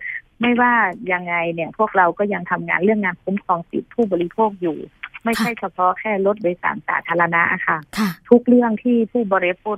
[0.41, 0.73] ไม่ว่า
[1.13, 4.77] ยังไงเนี่ย พวกเราก็ยังทำงานเรื่องงานคุ้มครองสิทธิผู้บริโภคอยู่
[5.25, 9.75] ไม่ใช่เฉพาะแค่รถโดยสารสาธารณะอะค่ะค่ะ ทุกเรื่องที่ผู้บริโภค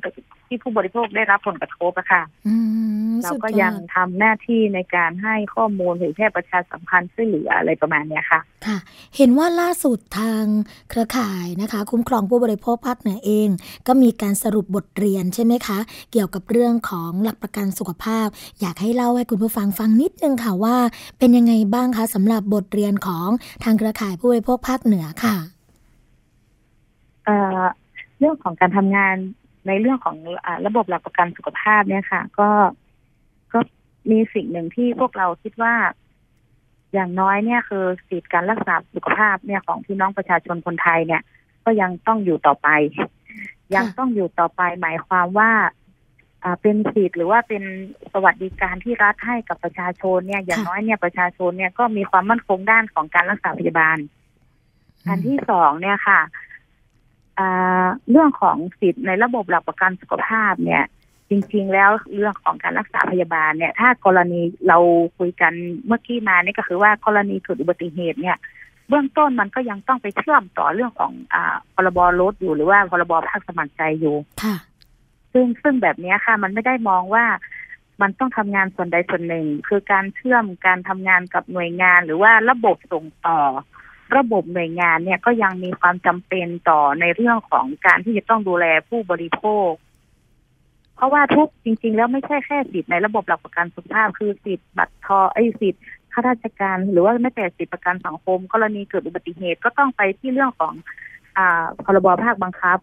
[0.47, 2.55] ที่ผู้บริโภคได้รับผลกระทบอะค่ะอื
[3.09, 8.77] มเราสุดก็อยัดงทำหน้าที่ในการให้ข้อมูลเผยแพร่ประชาสัมพันธ์ช่วยเหลืออะไรประมาณเนี้ยค่ะ ค่ะ
[9.17, 10.43] เห็นว่าล่าสุดทาง
[10.89, 13.49] เครือข่ายนะคะ คุ้มครองผู้บริโภคภาคเหนือเอง
[13.87, 15.79] ก็มีการสรุปบทเรียนใช่ไหมคะ
[16.11, 18.27] เกี่ยวกับเรื่องของหลักประกันสุขภาพ
[18.61, 20.77] อยากให้เล่าให้คุณผู้ฟังฟังนิดนึงค่ะว่า
[21.19, 23.29] เป็นยังไงบ้างคะสำหรับบทเรียนของ
[23.63, 25.36] ทางเครือข่ายผู้บริโภคภาคเหนือค่ะ
[27.27, 27.63] เอ่อ
[28.19, 29.15] เรื่องของการทำงาน
[29.67, 32.49] ในเรื่องของอาระบบหลักประกันสุขภาพเนี่ยค่ะ ก็
[33.53, 33.59] ก็
[34.11, 35.75] มีสิ่งหนึ่งที่พวกเราคิดว่า
[36.93, 41.21] อย่างน้อยเนี่ยคือสิทธิการรักษาสุขภาพเนี่ยของพี่น้องประชาชนคนไทยเนี่ย
[41.65, 42.69] ก็ยังต้องอยู่ต่อไป
[43.75, 45.51] ยังต้องอยู่ต่อไปหมายความว่า
[46.43, 47.63] อ่าเป็นสิทธิ์หรือว่าเป็น
[48.13, 53.97] สวัสดิการที่รัฐให้กับประชาชนเนี่ย อย่างค่ะน้อยเนี่ยประชาชนเนี่ยก็มีความมั่นคงด้านของการรักษาพยาบาล
[55.07, 56.46] อันที่สองเนี่ยค่ะอ่า
[58.09, 60.83] เรื่องของสิทธิ์ในระบบหลักประกันสุขภาพเนี่ย
[61.29, 64.77] จริง ๆ แล้วเรื่องของการรักษาพยาบาลเนี่ย ถ้ากรณีเรา
[65.17, 65.53] คุยกัน
[65.87, 68.37] เมื่อกี้มานี่ก็คือว่ากรณีเกิดอุบัติเหตุเนี่ย
[68.89, 74.55] เบื้องต้นมันก็ยังต้องไปเชื่อมต่อเรื่องของอ่าพรบรถอยู่หรือว่าพรบภาคสมัครใจอยู่ค่ะ
[75.33, 77.25] ซึ่งซึ่งแบบเนี้ยค่ะ มันไม่ได้มองว่า
[78.01, 83.39] มันต้องทำงานส่วนใดส่วนหนึ่ง คือการเชื่อมการทำงานกับหน่วยงาน หรือว่าระบบส่งต่อ
[84.15, 89.71] ระบบหน่วยงานเนี่ยก็ยังมีความจำเป็นต่อในเรื่องของการที่จะต้องดูแลผู้บริโภค
[90.95, 100.73] เพราะว่าทุกจริง ๆ แล้วไม่ใช่แค่สิทธิ์ในระบบหลักประกันสุขภาพคือสิทธิ์บัตรทอไอ้สิทธิ์ข้าราชการ หรือว่าแม้แต่สิทธิประกันสังคม กรณีเกิดอุบัติเหตุก็ต้องไปที่เรื่องของ
[101.37, 102.79] อ่าพรบภาคบังคับ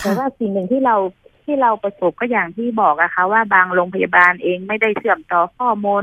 [0.00, 0.96] แต่ว่าสิ่งหนึ่งที่เรา
[1.44, 6.02] ที่เราประสบก็อย่างที่บอกอะคะว่าบางโรงพยาบาลเองไม่ได้เชื่อมต่อข้อมูล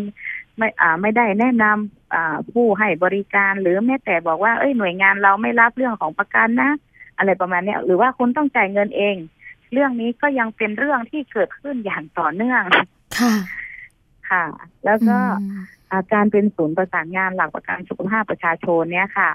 [0.57, 1.98] ไม่อ่าไม่ได้แนะนำอ่า
[2.51, 6.71] ผู้ให้บริการหรือแม้แต่บอกว่าเอ้ยหน่วยงานเราไม่รับเรื่องของประกันนะ
[7.17, 9.15] อะไรประมาณเนี้ยหรือว่าคุณต้องจ่ายเงินเอง
[9.73, 12.61] เรื่องนี้ก็ยังเป็นเรื่องที่เกิดขึ้นอย่างต่อเนื่อง
[13.19, 13.35] ค่ะ
[14.29, 14.45] ค่ะ
[14.85, 15.59] แล้วก็อืม
[15.93, 19.29] อาการเป็นศูนย์ประสานงานหลักประกันสุขภาพประชาชนเนี่ยค่ะ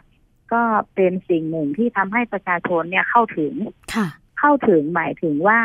[0.52, 0.62] ก็
[0.94, 3.52] เป็นสิ่งหนึ่งที่ทำให้ประชาชนเนี่ยเข้าถึง
[3.94, 4.06] ค่ะ
[4.38, 5.60] เข้าถึงหมายถึงว่า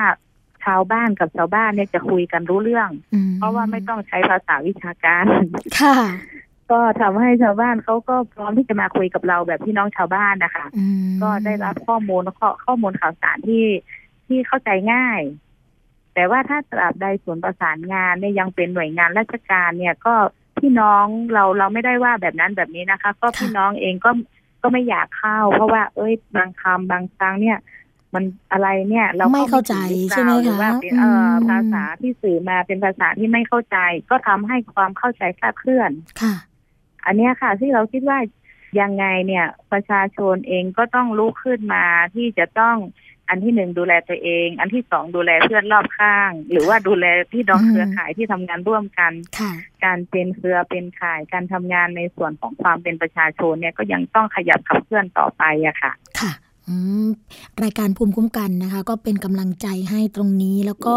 [0.66, 5.24] ชาวบ้านกับชาวบ้านเนี่ยจะคุยกันรู้เรื่องอืมเพราะว่าไม่ต้องใช้ภาษาวิชาการ
[5.80, 5.96] ค่ะ
[6.72, 13.66] ก็ทำให้ชาวบ้านเขาก็พร้อมที่จะมาคุยกับเราแบบพี่น้องชาวบ้านนะคะอืมก็ได้รับข้อมูลแล้วก็ข้อมูลข่าวสารที่
[14.28, 15.22] ที่เข้าใจง่าย
[16.14, 20.14] แต่ว่าถ้าตราบใดศูนย์ประสานงานเนี่ยยังเป็นหน่วยงานราชการเนี่ยก็
[20.60, 24.12] พี่น้องเราเราไม่ได้ว่าแบบนั้นแบบนี้นะคะ ก็พี่น้องเองก็
[24.62, 27.58] ก็ไม่อยากเข้า เพราะว่า เอ้ย บางคำบางครั้งเนี่ย
[28.14, 33.78] มันอะไรเนี่ย เราไม่เข้าใจถึงรือใช่ไหมรือคะว่าเป็นเอ่ออมภาษาที่สื่อมาเป็นภาษาที่ไม่เข้าใจ
[34.10, 36.34] ก็ทำให้ความเข้าใจคลาดเคลื่อนค่ะ
[37.06, 38.20] อันเนี้ยค่ะ ที่เราคิดว่า
[38.82, 41.84] ยังไงเนี่ย ประชาชนเองก็ต้องลุกขึ้นมา
[42.16, 42.78] ที่จะต้อง
[43.30, 49.52] อันที่หนึ่งดูแลตัวเอง อันที่สองดูแลเพื่อนรอบข้าง หรือว่าดูแลพี่น้องอืมเครือข่ายที่ทำงานร่วมกันค่ะ
[49.84, 56.49] การเป็นเครือเป็นข่าย การทำงานในส่วนของความเป็นประชาชนเนี่ยก็ยังต้องขยับขับเคลื่อนต่อไปอะค่ะค่ะอืม
[57.64, 60.96] รายการภูมิคุ้มกันนะคะ ก็เป็นกำลังใจให้ตรงนี้ แล้วก็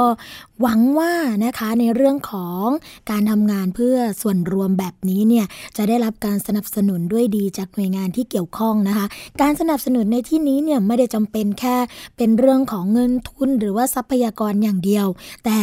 [0.61, 1.13] หวังว่า
[1.45, 2.67] นะคะในเรื่องของ
[3.11, 9.07] การทำงานเพื่อส่วนรวมแบบนี้เนี่ยจะได้รับการสนับสนุนด้วยดีจากหน่วยงานที่เกี่ยวข้องนะคะ
[9.41, 11.77] การสนับสนุนในที่นี้เนี่ยไม่ได้จำเป็นแค่
[12.17, 15.07] เป็นเรื่องของเงินทุนหรือว่าทรัพยากรอย่างเดียว
[15.45, 15.59] แต่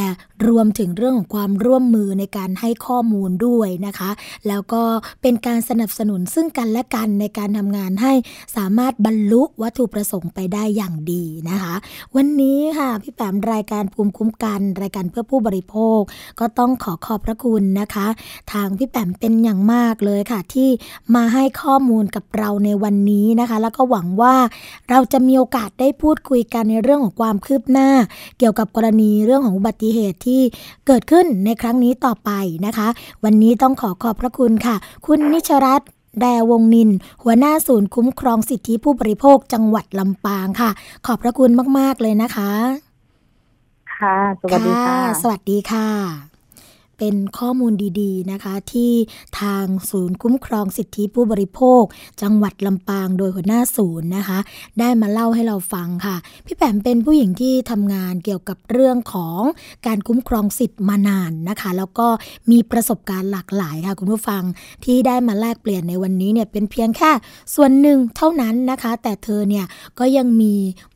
[0.47, 4.09] รวมถึงเรื่องของความร่วมมือในการให้ข้อมูลด้วยนะคะ
[4.47, 4.83] แล้วก็
[5.21, 8.13] เป็นการสนับสนุนซึ่งกันและกันในการทำงานให้
[8.57, 11.75] สามารถบรรลุวัตถุประประสงค์ไปได้อย่างดีนะคะ
[12.15, 15.99] วันนี้ค่ะพี่แปมรายการภูมิคุ้มกัน รายการเพื่อผู้บริโภค
[16.39, 18.07] ก็ต้องขอขอบพระคุณนะคะ
[18.51, 20.69] ทางพี่แปมเป็นอย่างมากเลยค่ะ ที่
[21.15, 24.35] มาให้ข้อมูลกับเราในวันนี้นะคะ แล้วก็หวังว่า
[24.89, 27.89] เราจะมีโอกาสได้พูดคุยกันในเรื่องของความคืบหน้า
[28.39, 30.41] เกี่ยวกับกรณีเรื่องของอุบัติเหตุที่
[30.87, 32.31] เกิดขึ้นในครั้งนี้ต่อไป
[32.65, 32.87] นะคะ
[33.23, 35.89] วันนี้ต้องขอขอบพระคุณค่ะ คุณนิชรัตน์
[36.21, 36.89] แดวงนิน
[37.23, 40.71] หัวหน้าศูนย์คุ้มครองสิทธิผู้บริโภคจังหวัดลำปางค่ะ
[41.05, 42.51] ขอบพระคุณมาก ๆ เลยนะคะ
[43.95, 46.28] ค่ะ สวัสดีค่ะ สวัสดีค่ะ
[46.99, 48.91] เป็นข้อมูลดีๆนะคะ ที่
[49.39, 51.83] ทางศูนย์คุ้มครองสิทธิผู้บริโภค
[52.21, 54.39] จังหวัดลำปางโดยหัวหน้าศูนย์นะคะ
[54.79, 59.41] ได้มาเล่าให้เราฟังค่ะ พี่แปมเป็นผู้หญิงที่ทำงานเกี่ยวกับเรื่องของ
[59.87, 62.07] การคุ้มครองสิทธิ์มานานนะคะ แล้วก็
[62.51, 64.43] มีประสบการณ์หลากหลายค่ะคุณผู้ฟัง
[64.85, 67.11] ที่ได้มาแลกเปลี่ยนในวันนี้เนี่ยเป็นเพียงแค่
[67.55, 69.65] ส่วนหนึ่งเท่านั้นนะคะ แต่เธอเนี่ย
[69.99, 70.53] ก็ยังมี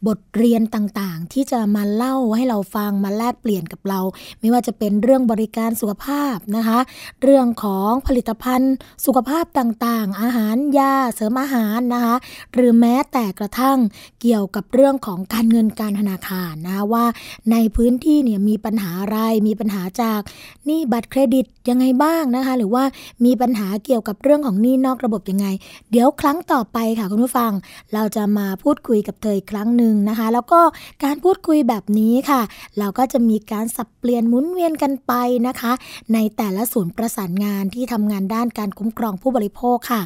[0.07, 3.99] บทเรียนต่างๆ ที่จะมาเล่าให้เราฟังมาแลกเปลี่ยนกับเรา
[4.39, 6.79] ไม่ว่าจะเป็นเรื่องบริการสุขภาพนะคะ
[7.21, 8.73] เรื่องของผลิตภัณฑ์
[9.05, 12.15] สุขภาพต่างๆ อาหารยาเสริมอาหารนะคะ
[12.53, 13.77] หรือแม้แต่กระทั่ง
[14.21, 17.05] เกี่ยวกับเรื่องของการเงินการธนาคารนะคะว่า
[17.51, 20.21] ในพื้นที่เนี่ยมีปัญหาอะไรมีปัญหาจาก
[20.65, 22.83] หนี้บัตรเครดิตยังไงบ้างนะคะ หรือว่า
[23.25, 25.47] มีปัญหาเกี่ยวกับเรื่องของหนี้นอกระบบยังไง
[25.91, 27.51] เดี๋ยวครั้งต่อไปค่ะคุณผู้ฟัง
[27.93, 30.61] เราจะมาพูดคุยกับเธออีกครั้งหนึ่งนะคะ แล้วก็
[31.03, 32.41] การพูดคุยแบบนี้ค่ะ
[32.79, 35.13] เราก็จะมีการสับเปลี่ยนหมุนเวียนกันไป
[35.47, 35.71] นะคะ
[36.13, 40.01] ในแต่ละศูนย์ประสานงานที่ทำงานด้านการคุ้มครองผู้บริโภคค่ะ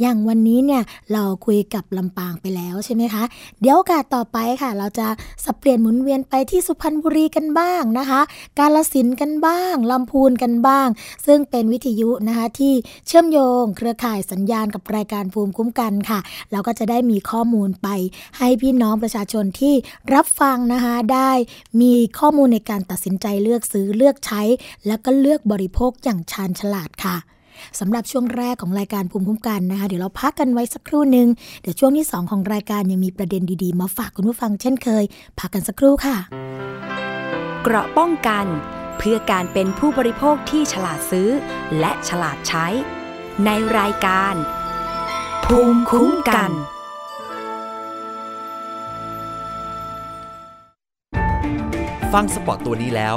[0.00, 3.22] อย่างวันนี้เนี่ยเราคุยกับลำปางไปแล้วใช่ไหมคะ
[3.60, 5.06] เดี๋ยวโอกาสต่อไปค่ะ เราจะ
[5.44, 8.20] สับเปลี่ยนหมุนเวียนไปที่สุพรรณบุรีกันบ้างนะคะ
[8.58, 10.88] กาลสินธุ์กันบ้างลำพูนกันบ้าง
[11.26, 12.72] ซึ่งเป็นวิทยุนะคะที่
[13.06, 16.18] เชื่อมโยง เครือข่ายสัญญาณกับรายการภูมิคุ้มกันค่ะ
[16.52, 17.88] เราก็จะได้มีข้อมูลไป
[18.38, 19.74] ให้พี่น้องประชาชนที่
[20.14, 21.30] รับฟังนะคะได้
[21.80, 24.42] มีข้อมูลในการตัดสินใจเลือกซื้อเลือกใช้
[24.86, 27.16] แล้วก็เลือกบริโภคอย่างชาญฉลาดค่ะ
[27.80, 31.28] สำหรับช่วงแรกของรายการภูมิคุ้มกันนะคะ เดี๋ยวเราพักกันไว้สักครู่หนึ่ง
[31.60, 35.04] เดี๋ยวช่วงที่ 2 ของรายการยังมีประเด็นดีๆ มาฝากคุณผู้ฟังเช่นเคย
[35.38, 36.16] พักกันสักครู่ค่ะ
[37.62, 38.46] เกราะป้องกัน
[38.98, 41.28] เพื่อการเป็นผู้บริโภคที่ฉลาดซื้อ
[41.78, 42.66] และฉลาดใช้
[43.44, 44.34] ในรายการ
[45.44, 46.50] ภูมิคุ้มกัน
[52.12, 53.16] ฟังสปอตตัวนี้แล้ว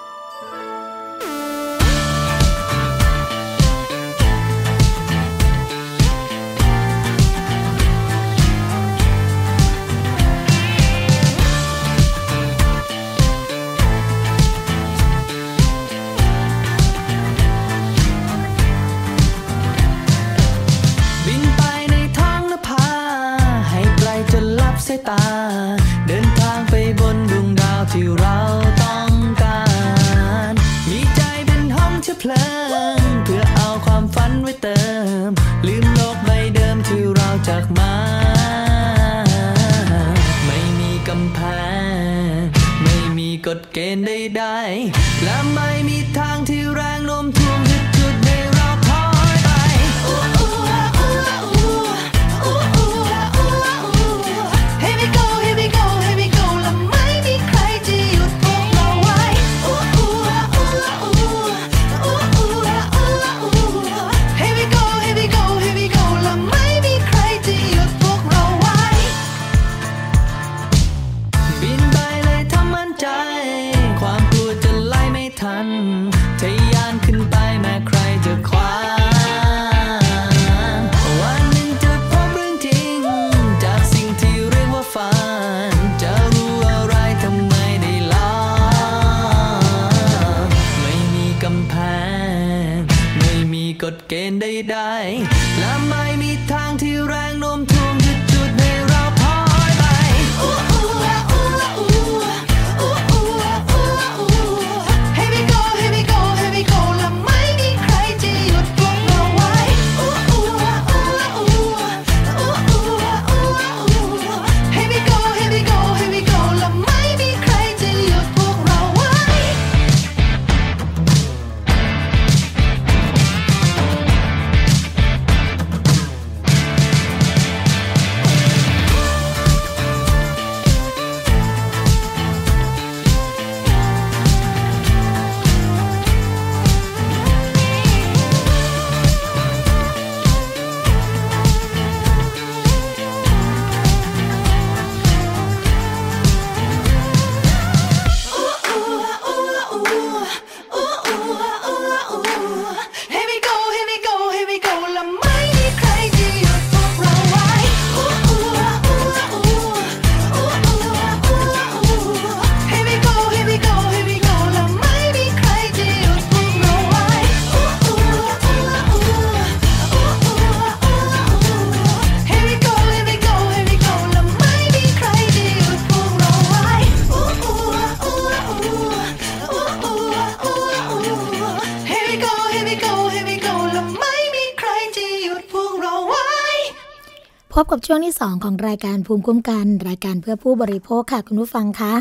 [187.71, 191.93] กับช่วงที่ 2 ของรายการภูมิคุ้มกัน รายการเพื่อผู้บริโภคค่ะคุณผู้ฟังคะ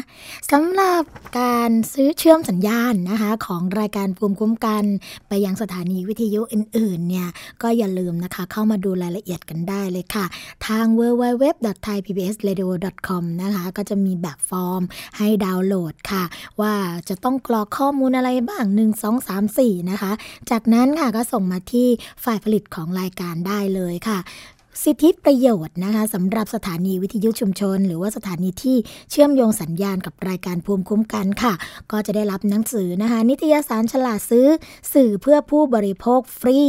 [0.53, 1.03] สำหรับ
[1.41, 4.85] การซื้อเชื่อมสัญญาณนะคะ ของรายการภูมิคุ้มกัน
[5.29, 7.29] ไปยังสถานีวิทยุอื่นๆเนี่ย
[7.63, 10.25] ก็อย่าลืมนะคะ เข้ามาดูรายละเอียดกันได้เลยค่ะ
[10.67, 14.83] ทาง www.thaipbsradio.com นะคะก็จะมีแบบฟอร์ม
[15.19, 16.25] ให้ดาวน์โหลดค่ะ
[16.61, 16.75] ว่า
[17.09, 20.13] จะต้องกรอกข้อมูลอะไรบ้าง 1 2 3 4 นะคะ
[20.51, 21.89] จากนั้นค่ะก็ส่งมาที่
[22.25, 24.21] ฝ่ายผลิตของรายการได้เลยค่ะ
[24.85, 28.77] สิทธิประโยชน์นะคะสำหรับสถานีวิทยุชุมชน หรือว่าสถานีที่
[29.11, 31.53] เชื่อมโยงสัญญาณกับรายการภูมิคุ้มกันค่ะ
[31.93, 34.47] ก็จะได้รับหนังสือนะคะ นิตยสารฉลาดซื้อ
[34.95, 36.61] สื่อเพื่อผู้บริโภคฟรี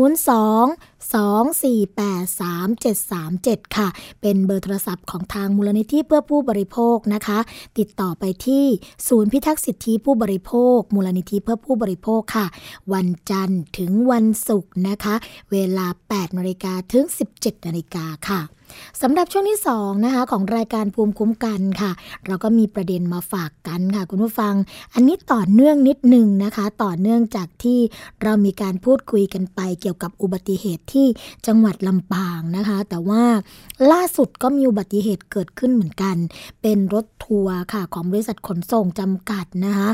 [0.08, 3.88] 02 248-3737 ค่ะ
[4.22, 7.40] เป็นเบอร์โทรศัพท์ของทางมูลนิธิเพื่อผู้บริโภคนะคะ
[7.78, 8.66] ติดต่อไปที่
[9.08, 12.46] ศูนย์พิทักษ์สิทธิผู้บริโภค มูลนิธิเพื่อผู้บริโภคค่ะ
[12.94, 15.16] วันจันทร์ถึงวันศุกร์นะคะ
[15.52, 18.42] เวลา 8นาฬิกาถึง 17นาฬิกาค่ะ
[19.02, 21.92] สำหรับช่วงที่2นะคะของรายการภูมิคุ้มกันค่ะ
[22.28, 24.54] เราก็มีประเด็นมาฝากกันค่ะ คุณผู้ฟัง
[24.94, 27.80] อันนี้ต่อเนื่องนิดหนึ่งนะคะ ต่อเนื่องจากที่
[28.24, 31.08] เรามีการพูดคุยกันไปเกี่ยวกับอุบัติเหตุที่
[31.48, 33.24] จังหวัดลำปางนะคะ แต่ว่า
[33.92, 36.16] ล่าสุดก็มีอุบัติเหตุเกิดขึ้นเหมือนกัน
[36.62, 39.90] เป็นรถทัวร์ค่ะของบริษัทขนส่งจำกัดนะคะ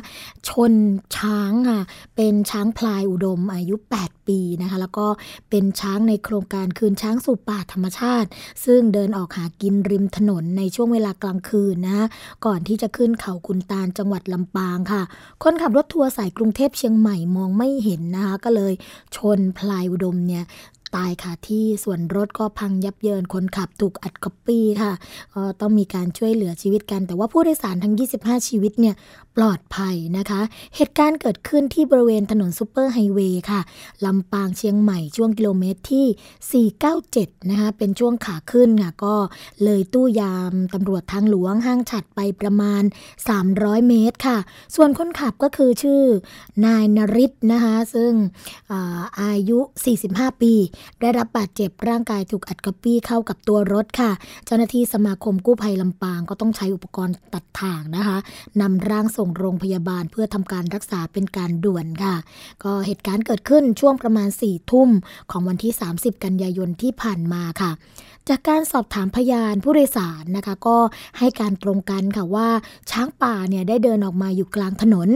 [0.49, 0.73] ชน
[1.17, 1.81] ช้างค่ะ
[2.15, 5.07] เป็นช้างพลายอุดมอายุ 8 ปีนะคะ แล้วก็
[5.49, 8.27] เป็นช้างในโครงการคืนช้างสู่ป่าธรรมชาติ
[8.63, 12.05] ซงเดินออกหากินริมถนนในช่วงเวลากลางคืนนะ
[12.45, 15.01] ก่อนที่จะขึ้นเขากุนตาลจังหวัดลำปางค่ะ
[15.43, 18.73] คนขับรถทัวร์สายกรุงเทพเชียงใหม่มองไม่เห็นนะคะ ก็เลย
[19.15, 20.45] ชนพลายอุดมเนี่ย
[20.97, 24.91] ตายค่ะที่ส่วนรถก็พังยับเยินคนขับถูกอัดก๊อปปี้ค่ะ
[25.33, 28.95] ก็ต้องมีการช่วยเหลือชีวิตกัน แต่ว่าผู้โดยสารทั้ง 25 ชีวิตเนี่ย
[29.37, 30.41] ปลอดภัยนะคะ
[30.75, 33.61] เหตุการณ์เกิดขึ้นที่บริเวณถนนซูเปอร์ไฮเวย์ค่ะ
[34.05, 36.65] ลำปางเชียงใหม่ช่วงกิโลเมตรที่
[36.97, 39.15] 497 นะคะ เป็นช่วงขาขึ้นค่ะ ก็
[39.63, 42.83] เลยตู้ยามตำรวจทางหลวงห้างฉัดไปประมาณ
[43.35, 44.37] 300 เมตรค่ะ
[44.75, 46.01] ส่วนคนขับก็คือชื่อ
[46.65, 48.11] นายนริศนะคะ ซึ่ง
[48.71, 49.59] อาอายุ
[49.99, 50.53] 45 ปี
[51.01, 54.11] ได้รับบาดเจ็บร่างกายถูกอัดก๊อปปี้เข้ากับตัวรถค่ะ
[54.45, 58.17] เจ้าหน้าที่สมาคมกู้ภัยลำปางก็ต้องใช้อุปกรณ์ตัดถ่างนะคะ
[58.61, 62.15] นำร่างส่งโรงพยาบาลเพื่อทำการรักษาเป็นการด่วนค่ะ
[62.63, 64.89] ก็เหตุการณ์เกิดขึ้นช่วงประมาณ4ี่ทุ่ม
[65.31, 67.71] ของวันที่ 30 กันยายนที่ผ่านมาค่ะ
[68.29, 70.77] จากการสอบถามพยานผู้โดยสารนะคะ ก็
[71.17, 72.49] ให้การตรงกันค่ะว่า
[72.91, 75.09] ช้างป่าเนี่ยได้เดินออกมาอยู่กลางถนน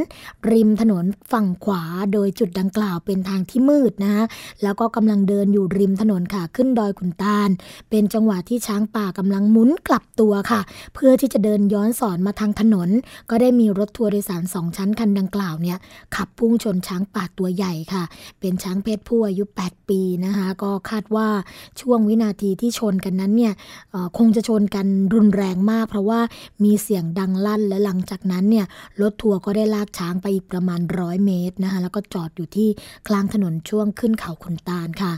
[0.52, 1.84] ริมถนนฝั่งขวา
[2.14, 4.24] โดยจุดดังกล่าวเป็นทางที่มืดนะคะ
[4.64, 7.50] แล้วก็กำลังเดินอยู่ริมถนนค่ะขึ้นดอยขุนตาล
[7.90, 10.62] เป็นจังหวะที่ช้างป่ากำลังหมุนกลับตัวค่ะ
[10.94, 12.90] เพื่อที่จะเดินย้อนสอนมาทางถนน
[13.30, 15.78] ก็ได้มีรถทัวร์โดยสารสองชั้นคันดังกล่าวเนี่ย
[16.16, 18.04] ขับพุ่งชนช้างป่าตัวใหญ่ค่ะ
[18.40, 21.28] เป็นช้างเพศผู้อายุ 8 ปีนะคะก็คาดว่า
[21.82, 23.54] ช่วงวินาทีที่ชนกันนั้นเนี่ย
[24.18, 26.20] คงจะชนกันรุนแรงมาก เพราะว่า
[26.64, 28.66] มีเสียงดังลั่นและหลังจากนั้นเนี่ย
[29.02, 32.70] รถทัวร์ก็ได้ลากช้างไปอีกประมาณร้อยเมตรนะคะแล้วก็จอดอยู่ที่
[33.08, 35.14] กลางถนนช่วงขึ้นเขาขุนตาลค่ะ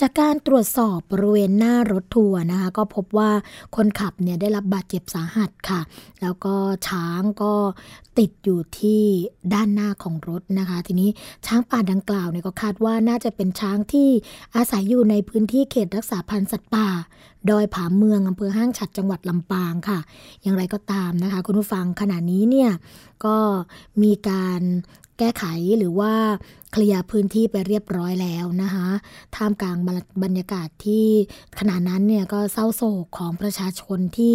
[0.00, 3.30] จากการตรวจสอบบริเวณหน้ารถทัวร์นะคะ ก็พบว่า
[3.76, 5.80] คนขับเนี่ยได้รับบาดเจ็บสาหัสค่ะ
[6.22, 6.54] แล้วก็
[6.88, 7.54] ช้างก็
[8.18, 9.02] ติดอยู่ที่
[9.54, 11.10] ด้านหน้าของรถนะคะ ทีนี้
[11.46, 14.08] ช้างป่าดังกล่าวเนี่ยก็คาดว่าน่าจะเป็นช้างที่
[14.56, 16.88] อาศัยอยู่ในพื้นที่เขตรักษาพันธุ์สัตว์ป่า
[17.50, 19.98] ดอยผาเมืองอำเภอห้างฉัดจังหวัดลำปางค่ะ
[20.42, 22.70] อย่างไรก็ตามนะคะ คุณผู้ฟังขณะนี้เนี่ย
[23.24, 23.36] ก็
[24.02, 24.60] มีการ
[25.18, 25.44] แก้ไข
[25.78, 26.12] หรือว่า
[26.72, 28.88] เคลียร์พื้นที่ไปเรียบร้อยแล้วนะคะ
[29.36, 29.78] ท่ามกลาง
[30.22, 31.06] บรรยากาศที่
[31.58, 34.34] ขณะนั้นเนี่ยก็เศร้าโศกของประชาชนที่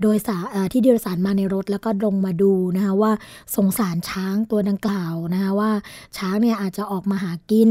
[0.00, 3.12] โดยสารที่โดยสารมาในรถแล้วก็ลงมาดูนะคะว่า
[3.56, 5.72] สงสารช้างตัวดังกล่าวนะคะว่า
[6.16, 7.70] ช้างเนี่ยอาจจะออกมาหากิน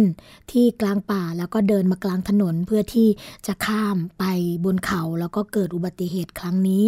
[0.51, 3.07] ที่กลางป่าแล้วก็เดินมากลางถนนเพื่อที่
[3.47, 4.23] จะข้ามไป
[4.65, 6.85] บนเขาแล้วก็เกิดอุบัติเหตุครั้งนี้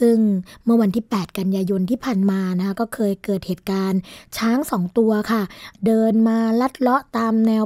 [0.00, 0.16] ซึ่ง
[0.64, 4.00] เมื่อวันที่ 8 กันยายนที่ผ่านมานะคะก็เคยเกิดเหตุการณ์
[4.36, 5.42] ช้างสองตัวค่ะ
[5.86, 7.64] เดินมาลัดเลาะตามแนว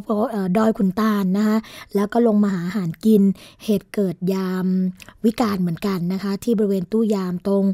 [0.56, 1.56] ดอยขุนตาลนะคะ
[1.94, 3.22] แล้วก็ลงมาหาอาหารกิน
[3.64, 4.66] เหตุเกิดยาม
[5.24, 7.64] วิกาลเหมือนกันนะคะ ที่บริเวณตู้ยามตรง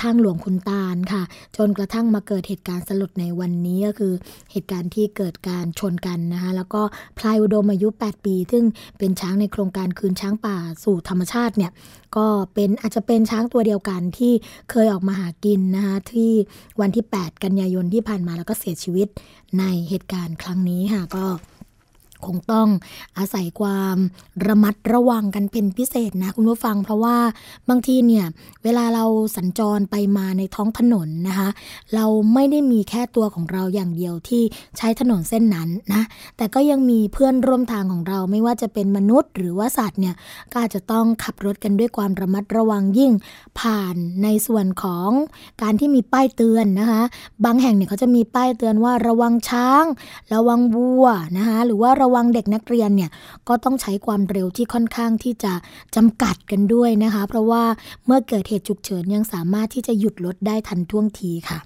[0.00, 1.22] ทางหลวงขุนตาลค่ะ
[1.56, 4.12] จนกระทั่งมาเกิดเหตุการณ์สลดในวันนี้ก็คือ
[4.52, 6.82] เหตุการณ์ที่เกิดการชนกันนะคะแล้วก็
[7.18, 8.64] พลายอุดมอายุ 8 ปี ซึ่ง
[8.98, 11.72] เป็นช้างในโครงการคืนช้างป่าสู่ธรรมชาติเนี่ย
[12.16, 14.32] ก็เป็นอาจจะเป็นช้างตัวเดียวกันที่
[14.70, 16.32] เคยออกมาหากินนะคะที่
[16.80, 19.08] วันที่ 8 กันยายนที่ผ่านมาแล้วก็เสียชีวิต
[19.58, 21.24] ในเหตุการณ์ครั้งนี้ค่ะก็
[22.24, 22.68] คงต้อง
[23.18, 23.96] อาศัยความ
[24.46, 27.16] ระมัดระวังกันเป็นพิเศษนะคุณผู้ฟัง เพราะว่า
[27.68, 28.26] บางทีเนี่ย
[28.64, 29.04] เวลาเรา
[29.36, 31.48] สัญจรไปมาในท้องถนนนะคะ
[31.94, 34.42] เราไม่ได้มีแค่ตัวของเราอย่างเดียวที่
[34.78, 36.02] ใช้ถนนเส้นนั้นนะ
[36.36, 40.14] แต่ก็ยังมีเพื่อนร่วมทางของเราไม่ว่าจะเป็นมนุษย์หรือว่าสัตว์เนี่ย
[40.52, 43.12] ก็อาจจะต้องขับรถกันด้วยความระมัดระวังยิ่ง
[43.60, 45.10] ผ่านในส่วนของ
[45.62, 47.02] การที่มีป้ายเตือนนะคะ
[47.44, 49.84] บางแห่งเนี่ยเขาจะมีป้ายเตือนว่าระวังช้าง
[50.34, 51.06] ระวังวัว
[51.36, 53.10] นะคะหรือว่าระระวังเด็กนักเรียนเนี่ย
[53.48, 55.52] ก็ต้องใช้ความเร็วที่ค่อนข้างที่จะ
[55.96, 57.64] จำกัดกันด้วยนะคะ เพราะว่า
[58.06, 61.58] เมื่อเกิดเหตุฉุกเฉินยังสามารถที่จะหยุดรถได้ทันท่วงทีค่ะ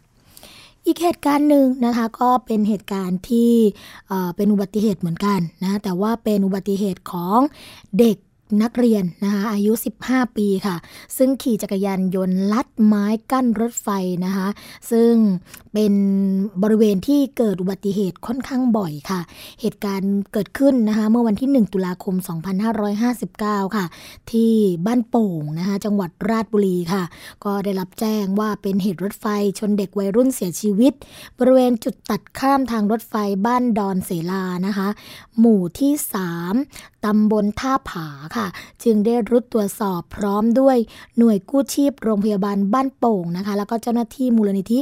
[0.87, 3.53] อีกเหตุการณ์หนึ่งนะคะก็เป็นเหตุการณ์ที่
[4.37, 7.39] เป็นอุบัติเหตุเหมือนกันนะแต่ว่าเป็นอุบัติเหตุของ
[7.99, 8.17] เด็ก
[8.63, 9.73] นักเรียนนะคะอายุ
[10.05, 10.77] 15 ปีค่ะ
[11.17, 13.89] ซึ่งขี่จักรยานยนต์ลัดไม้กั้นรถไฟ
[14.25, 14.49] นะคะ
[14.91, 15.13] ซึ่ง
[15.73, 15.95] เป็น
[16.63, 19.21] บริเวณที่เกิดอุบัติเหตุค่อนข้างบ่อยค่ะ
[19.61, 22.15] เหตุการณ์เกิดขึ้นนะคะเมื่อวันที่ 1 ตุลาคม
[22.77, 23.87] 2559 ค่ะ
[24.31, 24.53] ที่
[24.87, 27.03] บ้านโป่งนะคะจังหวัดราชบุรีค่ะ
[27.45, 29.27] ก็ได้รับแจ้งว่าเป็นเหตุรถไฟ
[29.59, 30.93] ชนเด็กวัยรุ่นเสียชีวิต
[31.39, 33.15] บริเวณจุดตัดข้ามทางรถไฟ
[33.47, 34.89] บ้านดอนเสลานะคะ
[35.39, 35.93] หมู่ที่
[36.47, 38.47] 3ตำบลท่าผาค่ะ
[38.85, 40.77] จึงได้รุดตรวจสอบพร้อมด้วย
[41.19, 44.81] หน่วยกู้ชีพโรงพยาบาลบ้านโป่งนะคะ แล้วก็เจ้าหน้าที่มูลนิธิ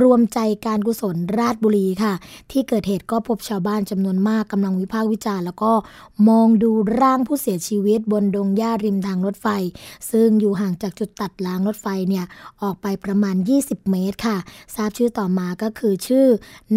[0.00, 2.12] รวมใจการกุศลราชบุรีค่ะ
[2.50, 5.72] ที่เกิดเหตุก็พบชาวบ้านจำนวนมากกำลังวิพากษ์วิจารณ์แล้วก็
[6.28, 9.46] มองดูร่างผู้เสียชีวิตบนดงหญ้าริมทางรถไฟ
[10.10, 12.24] ซึ่งอยู่ห่างจากจุดตัดรางรถไฟเนี่ย
[12.62, 14.36] ออกไปประมาณ 20 เมตรค่ะ
[14.74, 16.26] ทราบชื่อต่อมาก็คือชื่อ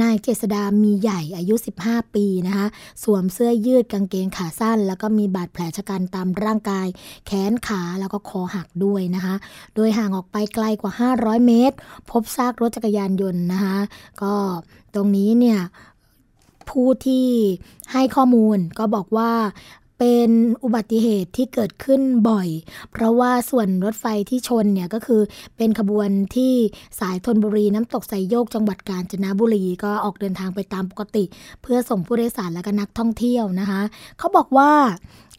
[0.02, 2.68] นายเจษดามีใหญ่อายุ 15 ปีนะคะ
[3.04, 6.88] สวมเสื้อยืดกางเกงขาสั้นแล้วก็มีบาดแผลชะกันตามร่างกาย
[7.26, 9.36] แขนขาแล้วก็คอหักด้วยนะคะ
[9.76, 11.76] โดยห่างออกไปไกลกว่า 500 เมตร
[12.10, 13.78] พบซากรถจักรยานยนต์นะคะ
[14.22, 14.34] ก็
[14.94, 15.60] ตรงนี้เนี่ย
[16.70, 17.28] ผู้ที่
[17.92, 19.32] ให้ข้อมูลก็บอกว่า
[20.04, 20.32] เป็น
[20.64, 22.50] อุบัติเหตุที่เกิดขึ้นบ่อย
[22.92, 25.22] เพราะว่าส่วนรถไฟที่ชนเนี่ยก็คือ
[25.58, 26.54] เป็นขบวนที่
[27.00, 31.24] สายธนบุรีน้ำตกไซโยกจังหวัดกาญจนบุรีก็ออกเดินทางไปตามปกติ
[31.62, 33.82] เพื่อส่งผู้โดยสารและก็นักท่องเที่ยวนะคะ
[34.18, 34.72] เขาบอกว่า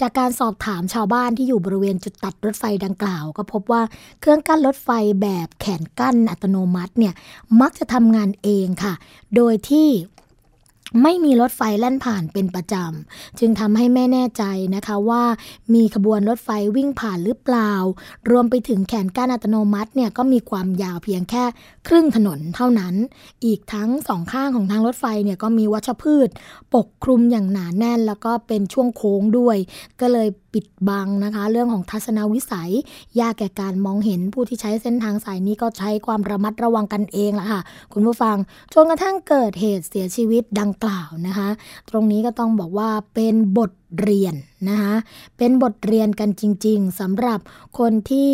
[0.00, 3.82] จากการสอบถามชาวบ้านที่อยู่บริเวณจุดตัดรถไฟดังกล่าว ก็พบว่า
[4.20, 4.88] เครื่องกั้นรถไฟ
[5.22, 7.14] แบบแขนกั้นอัตโนมัติเนี่ย
[7.60, 8.94] มักจะทำงานเองค่ะ
[9.36, 9.88] โดยที่
[11.03, 15.24] ไม่มีรถไฟแล่นผ่านเป็นประจำ จึงทำให้แม่แน่ใจนะคะว่า
[15.74, 17.72] มีขบวนรถไฟวิ่งผ่านหรือเปล่า
[18.30, 21.45] รวมไปถึงแขนก้านอัตโนมัติเนี่ยก็มีความยาวเพียงแค่
[21.89, 22.95] ครึ่งถนนเท่านั้น
[23.45, 26.28] อีกทั้งสองข้างของทางรถไฟเนี่ยก็มีวัชพืช
[26.74, 29.57] ปกคลุมอย่างหนาแน่น แล้วก็เป็นช่วงโค้งด้วย
[30.01, 32.70] ก็เลย ปิดบังนะคะ เรื่องของทัศนวิสัย
[33.20, 37.61] ยากแก่การมองเห็นผู้ที่ใช้เส้นทางสายนี้ก็ใช้ความระมัดระวังกันเองละค่ะ
[37.92, 38.36] คุณผู้ฟัง
[38.72, 41.48] จนกระทั่งเกิดเหตุเสียชีวิตดังกล่าวนะคะ
[41.90, 43.70] ตรงนี้ก็ต้องบอกว่าเป็นบท
[44.01, 44.34] เรียน
[44.68, 44.95] นะคะ
[45.38, 47.40] เป็นบทเรียนกันจริง ๆสำหรับ
[47.78, 48.30] คนที่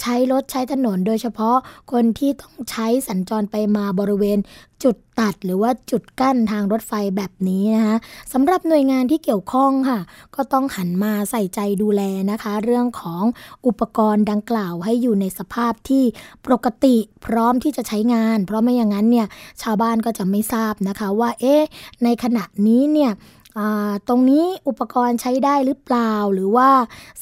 [0.00, 1.56] ใช้รถใช้ถนนโดยเฉพาะ
[1.92, 4.38] คนที่ต้องใช้สัญจรไปมาบริเวณ
[4.82, 7.96] จุดตัดหรือว่าจุดกั้นทางรถไฟแบบนี้นะคะ
[8.32, 10.00] สำหรับหน่วยงานที่เกี่ยวข้องค่ะ
[10.34, 13.22] ก็ต้องหันมาใส่ใจดูแลนะคะ เรื่องของ
[13.66, 16.04] อุปกรณ์ดังกล่าวให้อยู่ในสภาพที่
[16.46, 16.96] ปกติ
[17.26, 19.26] พร้อมที่จะใช้งาน เพราะไม่อย่างนั้นเนี่ย
[19.62, 21.62] ชาวบ้านก็จะไม่ทราบนะคะว่าเอ๊ะ
[22.04, 23.10] ในขณะนี้เนี่ย
[24.08, 26.70] ตรงนี้อุปกรณ์ใช้ได้หรือเปล่า หรือว่า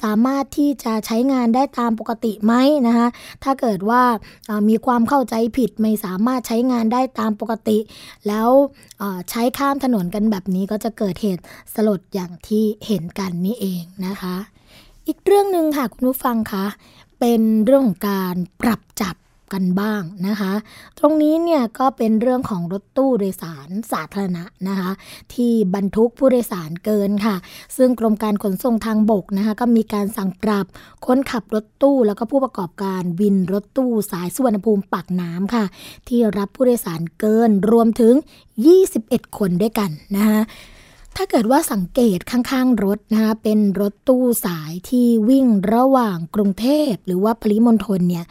[0.03, 2.55] สามารถที่จะใช้งานได้ตามปกติไหม
[2.87, 3.09] นะคะ
[3.45, 4.03] ถ้าเกิดว่า
[4.69, 7.79] มีความเข้าใจผิดไม่สามารถใช้งานได้ตามปกติ
[8.29, 8.49] แล้ว
[9.31, 11.43] ใช้ข้ามถนนกันแบบนี้ก็จะเกิดเหตุ
[11.75, 14.37] สลดอย่างที่เห็นกันนี่เองนะคะ
[15.07, 16.67] อีกเรื่องหนึ่งค่ะคุณผู้ฟังคะ
[17.21, 19.17] เป็นเรื่องของการปรับจับ
[19.53, 20.53] กันบ้างนะคะ
[20.99, 24.91] ตรงนี้เนี่ยก็เป็นเรื่องของรถตู้โดยสารสาธารณะนะคะ
[25.35, 27.37] ที่บรรทุกผู้โดยสารเกินค่ะ
[27.77, 30.67] ซึ่งกรมการขนส่งทางบกนะคะ ก็มีการสั่งปรับ
[31.07, 35.65] คนขับรถตู้แล้วก็ผู้ประกอบการวินรถตู้สายสุวรรณภูมิปากน้ำค่ะ
[36.09, 38.15] ที่รับผู้โดยสารเกินรวมถึง
[38.77, 40.43] 21 คนด้วยกันนะคะ
[41.19, 48.25] ถ้าเกิดว่าสังเกตข้างๆ รถนะคะเป็นรถตู้สายที่วิ่งระหว่างกรุงเทพหรือว่าปริมณฑลเนี่ย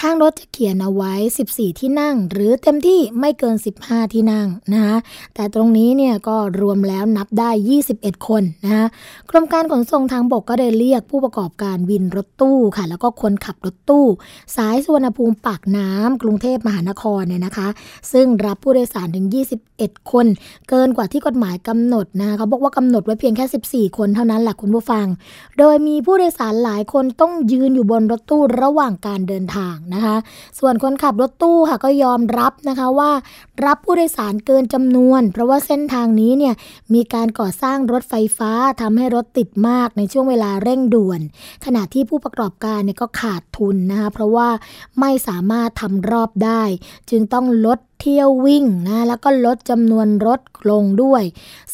[0.00, 1.12] ข้างรถจะเขียนเอาไว้
[1.48, 4.96] 14 ที่นั่ง หรือเต็มที่ไม่เกิน 15 ที่นั่งนะคะ
[5.34, 7.50] แต่ตรงนี้เนี่ยก็รวมแล้วนับได้
[7.88, 8.86] 21 คนนะคะ
[9.30, 14.06] กรมการขนส่งทางบกก็ได้เรียกผู้ประกอบการวินรถตู้ค่ะ แล้วก็คนขับรถตู้
[14.56, 17.68] สายสุวรรณภูมิปากน้ำกรุงเทพมหานครเนี่ยนะคะ
[18.12, 19.26] ซึ่งรับผู้โดยสารถึง
[19.68, 20.26] 21 คน
[20.68, 25.06] เกินกว่าที่กฎหมายกำหนดนะเขาบอกว่ากำหนดไว้เพียงแค่ 14 คนเท่านั้นแหละคุณผู้ฟัง
[25.58, 30.16] โดยมีผู้โดยสารหลายคนต้องยืนอยู่บนรถตู้ระหว่างการเดินทางนะคะ
[30.58, 33.10] ส่วนคนขับรถตู้ค่ะก็ยอมรับนะคะว่า
[33.66, 36.54] รับผู้โดยสารเกินจำนวน เพราะว่าเส้นทางนี้เนี่ย
[36.94, 41.20] มีการก่อสร้างรถไฟฟ้าทำให้รถติดมากในช่วงเวลาเร่งด่วน
[41.64, 44.48] ขณะที่ผู้ประกอบการเนี่ยก็ขาดทุนนะคะเพราะว่า
[45.00, 46.62] ไม่สามารถทำรอบได้
[47.10, 51.22] จึงต้องลดเที่ยววิ่งนะแล้วก็ลดจำนวนรถลงด้วย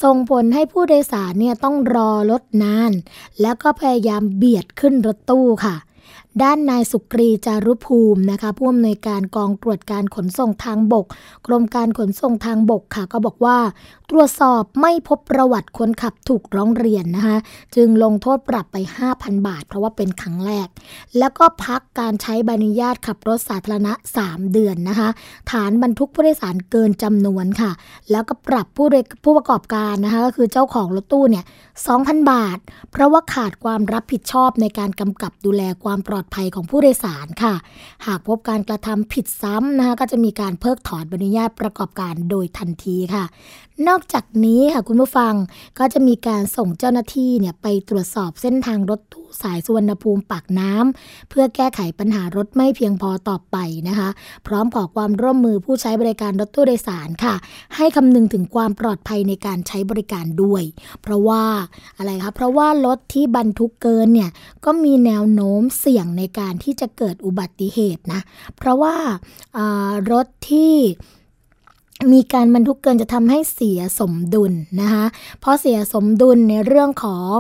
[0.02, 2.92] ส่งผลให้ผู้โดยสารเนี่ยต้องรอรถนาน
[3.40, 5.76] แล้วก็พยายามเบียดขึ้นรถตู้ค่ะ
[6.42, 11.06] ด้านนายสุกรีจารุภูมินะคะผู้อำนวยการกองตรวจการขนส่งทางบก
[11.46, 13.58] กรมการขนส่งทางบกค่ะ ก็บอกว่า
[14.10, 17.36] ตรวจสอบไม่พบประวัติคนขับถูกร้องเรียนนะคะ
[17.76, 18.76] จึงลงโทษปรับไป
[19.12, 20.68] 5,000 บาท เพราะว่าเป็นครั้งแรก
[21.18, 23.92] แล้วก็พักการใช้ใบอนุญาตขับรถสาธารณะ
[24.22, 25.08] 3 เดือนนะคะ
[25.50, 27.70] ฐานบรรทุกผู้โดยสารเกินจำนวนค่ะ
[28.10, 28.86] แล้วก็ปรับผู้
[29.24, 31.44] ผู้ประกอบการนะคะก็คือเจ้าของรถตู้เนี่ย
[31.86, 32.58] 2,000 บาท
[32.92, 37.54] เพราะว่าขาดความรับผิดชอบในการกำกับดูแลความปลอดภัยของผู้โดยสารค่ะ
[38.06, 43.26] หากพบการกระทำผิดซ้ำนะคะก็จะมีการเพิกถอนใบอนุญาตประกอบการโดยทันทีค่ะ
[43.88, 45.34] นอกอกจากนี้ค่ะคุณผู้ฟัง
[45.78, 53.56] ก็จะมีการส่งเจ้าหน้าที่เนี่ยไปตรวจสอบเส้นทางรถตู้สายสุวรรณภูมิปากน้ำเพื่อแก้ไขปัญหารถไม่เพียงพอต่อไป
[53.88, 54.08] นะคะ
[54.46, 57.34] พร้อมขอความร่วมมือผู้ใช้บริการรถตู้โดยสารค่ะ
[57.76, 60.62] ให้คำนึงถึงความปลอดภัยในการใช้บริการด้วย
[61.02, 61.44] เพราะว่า
[61.96, 64.30] อะไรคะเพราะว่ารถที่บรรทุกเกินเนี่ย
[64.64, 68.20] ก็มีแนวโน้มเสี่ยงในการที่จะเกิดอุบัติเหตุนะ
[68.56, 68.94] เพราะว่า
[70.12, 70.74] รถที่
[72.12, 75.04] มีการบรรทุกเกินจะทำให้เสียสมดุลนะคะ
[75.40, 77.38] เพราะเสียสมดุลในเรื่องของ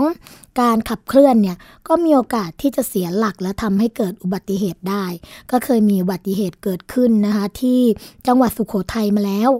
[0.60, 1.56] การขับเคลื่อนเนี่ย
[1.88, 5.04] ก็มีโอกาสที่จะเสียหลักและทำให้เกิดอุบัติเหตุได้
[5.50, 7.80] ก็เคยมีอุบัติเหตุเกิดขึ้นนะคะที่
[8.26, 9.50] จังหวัดสุขโขทัยมาแล้ว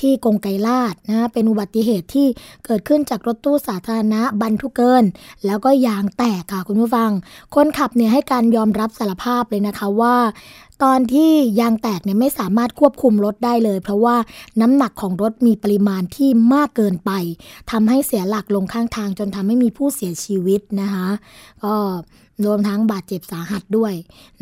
[0.00, 2.26] ที่กงไกรลาดนะเป็นอุบัติเหตุที่
[2.64, 5.04] เกิดขึ้นจากรถตู้สาธารณะบรรทุกเกิน
[5.46, 7.10] แล้วก็ยางแตกค่ะคุณผู้ฟัง
[7.54, 10.16] คนขับเนี่ยให้การยอมรับสารภาพเลยนะคะว่า
[10.82, 14.16] ตอนที่ยางแตกเนี่ยไม่สามารถควบคุมรถได้เลย เพราะว่า
[14.60, 17.10] น้ำหนักของรถมีปริมาณที่มากเกินไป
[17.70, 21.08] ทำให้เสียหลักลงข้างทางจนทำให้มีผู้เสียชีวิตวิตนะคะ
[21.64, 21.74] ก็
[22.44, 23.92] รวมทั้งบาดเจ็บสาหัสด้วย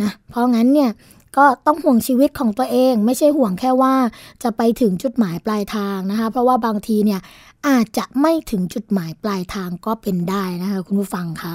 [0.02, 0.90] นะเพราะงั้นเนี่ย
[1.36, 3.94] ก็ต้องห่วงชีวิตของตัวเอง ไม่ใช่ห่วงแค่ว่า
[4.42, 7.20] จะไปถึงจุดหมายปลายทางนะคะ เพราะว่าบางทีเนี่ย
[7.68, 11.54] อาจจะไม่ถึงจุดหมายปลายทางก็เป็นได้นะคะ คุณผู้ฟังคะ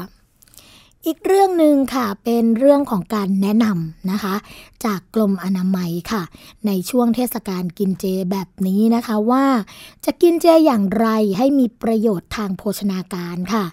[1.07, 4.35] อีกเรื่องหนึ่งค่ะเป็นเรื่องของการแนะนำนะคะ
[4.85, 6.23] จากกรมอนามัยค่ะ
[6.67, 9.45] ในช่วงเทศกาลกินเจแบบนี้นะคะว่า
[10.05, 13.65] จะกินเจอย่างไรให้มีประโยชน์ทางโภชนาการค่ะ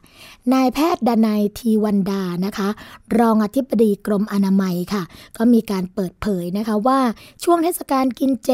[0.52, 2.68] นายแพทย์ดนายทีวันดานะคะ
[3.18, 5.02] รองอธิบดีกรมอนามัยค่ะ
[5.36, 7.00] ก็มีการเปิดเผยนะคะว่า
[7.44, 8.50] ช่วงเทศกาลกินเจ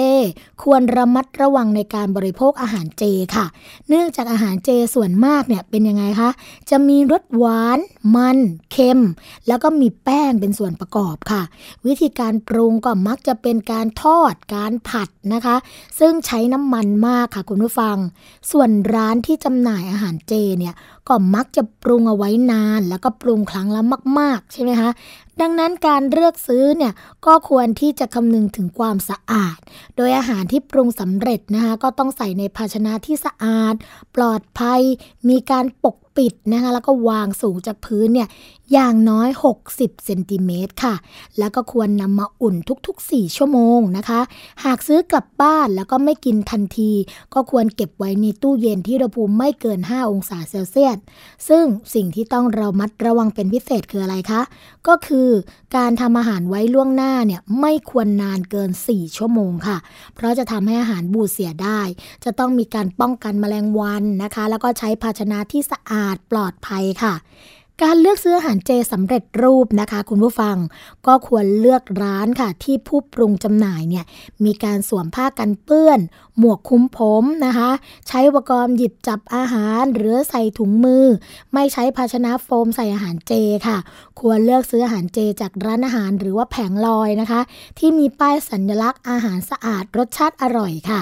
[0.63, 3.05] ควรระมัดระวังในการบริโภคอาหารเจ
[3.37, 3.47] ค่ะ
[3.89, 6.31] เนื่องจากอาหารเจส่วนมากเนี่ยเป็นยังไงคะ
[6.71, 7.79] จะมีรสหวาน
[8.17, 8.39] มัน
[8.73, 9.01] เค็ม
[9.49, 11.43] แล้วก็มีแป้งเป็นส่วนประกอบค่ะ
[11.87, 15.57] วิธีการปรุงก็มักจะเป็นการทอดการผัดนะคะ
[15.99, 17.97] ซึ่งใช้น้ำมันมากค่ะคุณผู้ฟัง
[18.51, 20.75] ส่วนร้านที่จำหน่ายอาหารเจเนี่ย
[21.09, 23.83] ก็มักจะปรุงเอาไว้นาน แล้วก็ปรุงครั้งละ
[24.19, 24.91] มาก ๆ ใช่ไหมคะ
[25.41, 26.93] ดังนั้นการเลือกซื้อเนี่ย
[27.27, 29.59] ก็ควรที่จะคำนึงถึงความสะอาด
[29.97, 33.75] โดยอาหารที่ปรุงสำเร็จนะคะก็ต้องใส่ในภาชนะที่สะอาด
[34.15, 34.81] ปลอดภัย
[35.29, 38.29] มีการปกปิดนะคะแล้วก็วางสูงจากพื้นเนี่ย
[38.73, 39.29] อย่างน้อย
[39.65, 40.95] 60เซนติเมตรค่ะ
[41.39, 42.57] แล้วก็ควรนำมาอุ่น
[42.87, 44.21] ทุกๆ 4 ชั่วโมงนะคะ
[44.65, 46.93] หากซื้อกลับบ้านแล้วก็ไม่กินทันที
[47.35, 50.97] ก็ควรเก็บไว้ในตู้เย็นที่อุณหภูมิไม่เกิน 5 องศาเซลเซียส
[51.49, 51.65] ซึ่ง
[51.95, 54.43] สิ่งที่ต้องเรามัดระวังเป็นพิเศษคืออะไรคะ
[54.89, 55.29] ก็คือ
[55.77, 59.77] การทำอาหารไว้ล่วงหน้าเนี่ยไม่ควรนานเกิน 4 ชั่วโมงค่ะ
[60.15, 61.81] เพราะจะทำให้อาหารบูดเสียได้
[62.25, 67.15] จะต้องมีการป้องกันแมลงวันนะคะ แล้วก็ใช้ภาชนะที่สะอาดปลอดภัยค่ะ
[67.87, 70.57] การเลือกซื้ออาหารเจสำเร็จรูปนะคะ คุณผู้ฟัง
[71.07, 74.05] ก็ควรเลือกร้านค่ะ ที่ผู้ปรุงจำหน่ายเนี่ย
[74.45, 76.01] มีการสวมผ้ากันเปื้อน
[76.39, 77.71] หมวกคุมผมนะคะ
[78.09, 81.07] ใช้อุปกรณ์หยิบจับอาหาร หรือใส่ถุงมือ
[81.55, 83.33] ไม่ใช้ภาชนะโฟมใส่อาหารเจ
[83.67, 83.79] ค่ะ
[84.21, 87.41] ควรเลือกซื้ออาหารเจจากร้านอาหารหรือว่าแผงลอยนะคะ
[87.79, 91.01] ที่มีป้ายสัญลักษณ์อาหารสะอาดรสชาติอร่อยค่ะ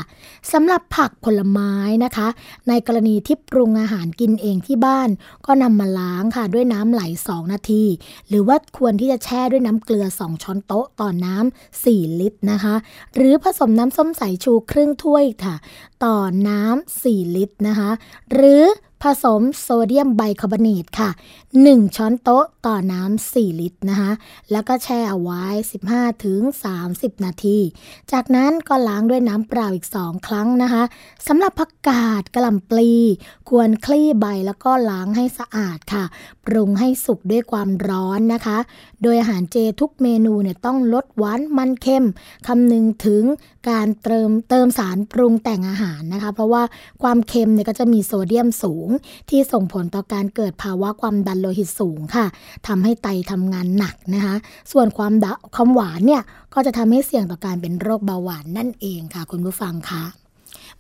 [0.52, 1.72] สำหรับผักผลไม้
[2.04, 2.28] นะคะ
[2.68, 5.08] ในกรณีที่ปรุงอาหารกินเองที่บ้าน
[5.46, 7.84] ก็นำมาล้างค่ะด้วยน้ำไหล 2 นาที
[8.28, 12.74] หรือว่าควรที่จะแช่ด้วยน้ำเกลือ 2 ช้อนโต๊ะต่อน้ำ4ลิตรนะคะ
[13.14, 15.54] หรือผสมน้ำส้มสายชูครึ่งถ้วยค่ะ
[16.04, 16.16] ต่อ
[16.48, 17.90] น้ำ4ลิตรนะคะ
[18.32, 18.64] หรือ
[19.04, 21.10] ผสมโซเดียมไบคาร์บอเนตค่ะ
[21.52, 24.12] 1 ช้อนโต๊ะต่อน้ำ 4 ลิตรนะคะ
[24.50, 25.44] แล้วก็แช่เอาไว้
[25.82, 26.40] 15ถึง
[26.82, 27.58] 30 นาที
[28.12, 30.82] จากนั้นก็ล้างด้วยน้ำเปล่าอีก 2 ครั้งนะคะ
[31.28, 32.92] สำหรับผักกาดกระหล่ำปลี
[33.48, 36.04] ควรคลี่ใบแล้วก็ล้างให้สะอาดค่ะ
[36.44, 38.58] ปรุงให้สุกด้วยความร้อนนะคะ
[39.02, 42.06] โดยอาหารเจทุกเมนูเนี่ยต้องลดหวานมันเค็ม
[42.46, 43.24] คำนึงถึง
[43.70, 46.62] การเติมเติมสารปรุงแต่งอาหารนะคะ เพราะว่า
[47.02, 48.88] ความเค็มเนี่ยก็จะมีโซเดียมสูง
[49.30, 52.26] ที่ส่งผลต่อการเกิดภาวะความดันโลหิตสูงค่ะ
[52.66, 54.34] ทำให้ไตทำงานหนักนะคะ
[54.72, 56.22] ส่วนความดความหวานเนี่ย
[56.54, 60.04] ก็จะทำให้เสี่ยงต่อการเป็นโรคเบาหวานนั่นเองค่ะ คุณผู้ฟังคะ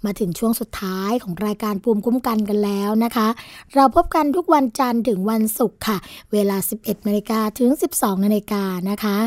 [0.04, 3.28] มาถึงช่วงสุดท้ายของรายการภูมิคุ้มกันกันแล้วนะคะ
[3.74, 5.96] เราพบกันทุกวันจันทร์ถึงวันศุกร์ค่ะ
[6.32, 9.18] เวลา 11นาฬิกาถึง 12นาฬิกานะคะ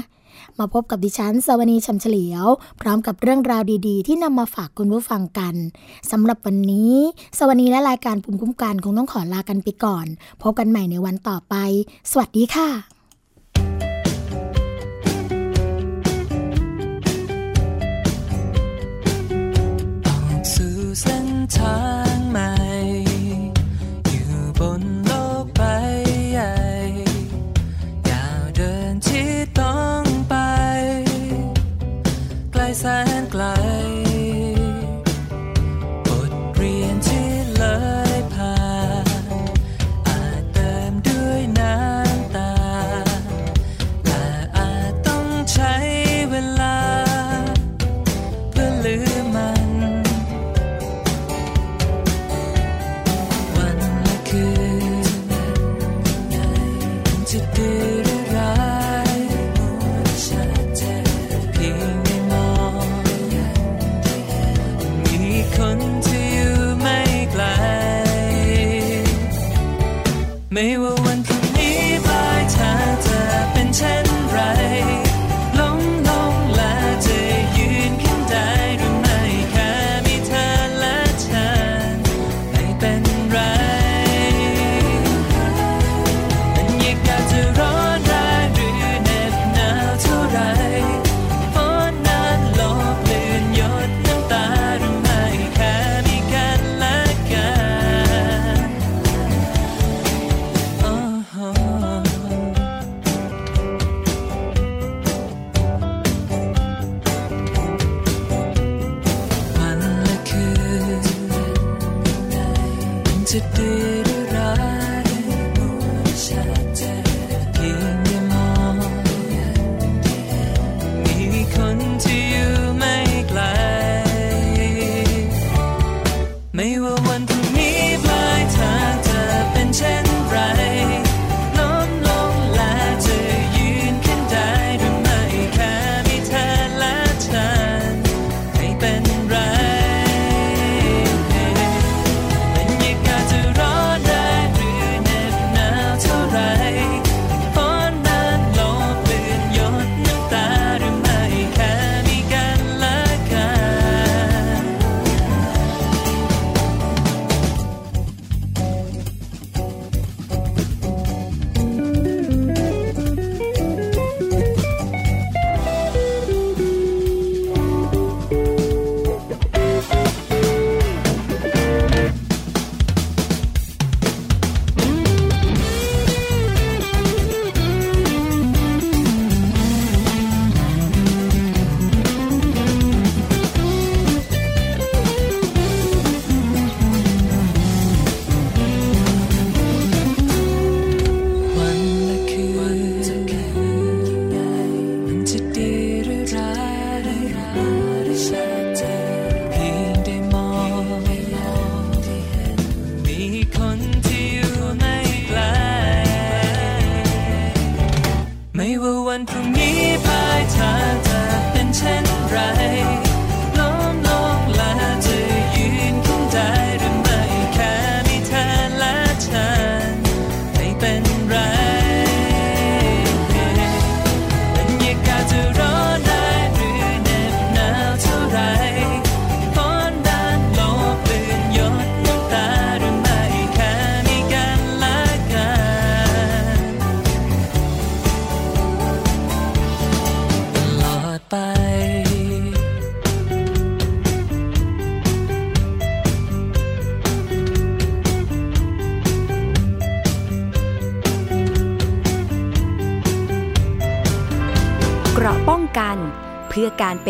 [0.60, 2.46] มาพบกับดิฉันสวนีชำเฉลียว
[2.82, 5.56] พร้อมกับเรื่องราวดีๆ ที่นำมาฝากคุณผู้ฟังกัน
[6.12, 6.94] สำหรับวันนี้
[7.38, 10.06] สวนีและรายการภูมิคุ้มกันคงต้องขอลากันไปก่อน
[10.42, 11.56] พบกันใหม่ในวันต่อไป
[12.12, 13.03] สวัสดีค่ะ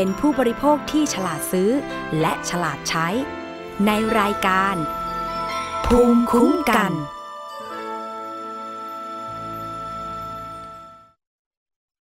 [0.03, 1.69] เป็นผู้บริโภคที่ฉลาดซื้อ
[2.19, 3.07] และฉลาดใช้
[3.85, 4.75] ในรายการ
[5.85, 6.91] ภูมิคุ้มกัน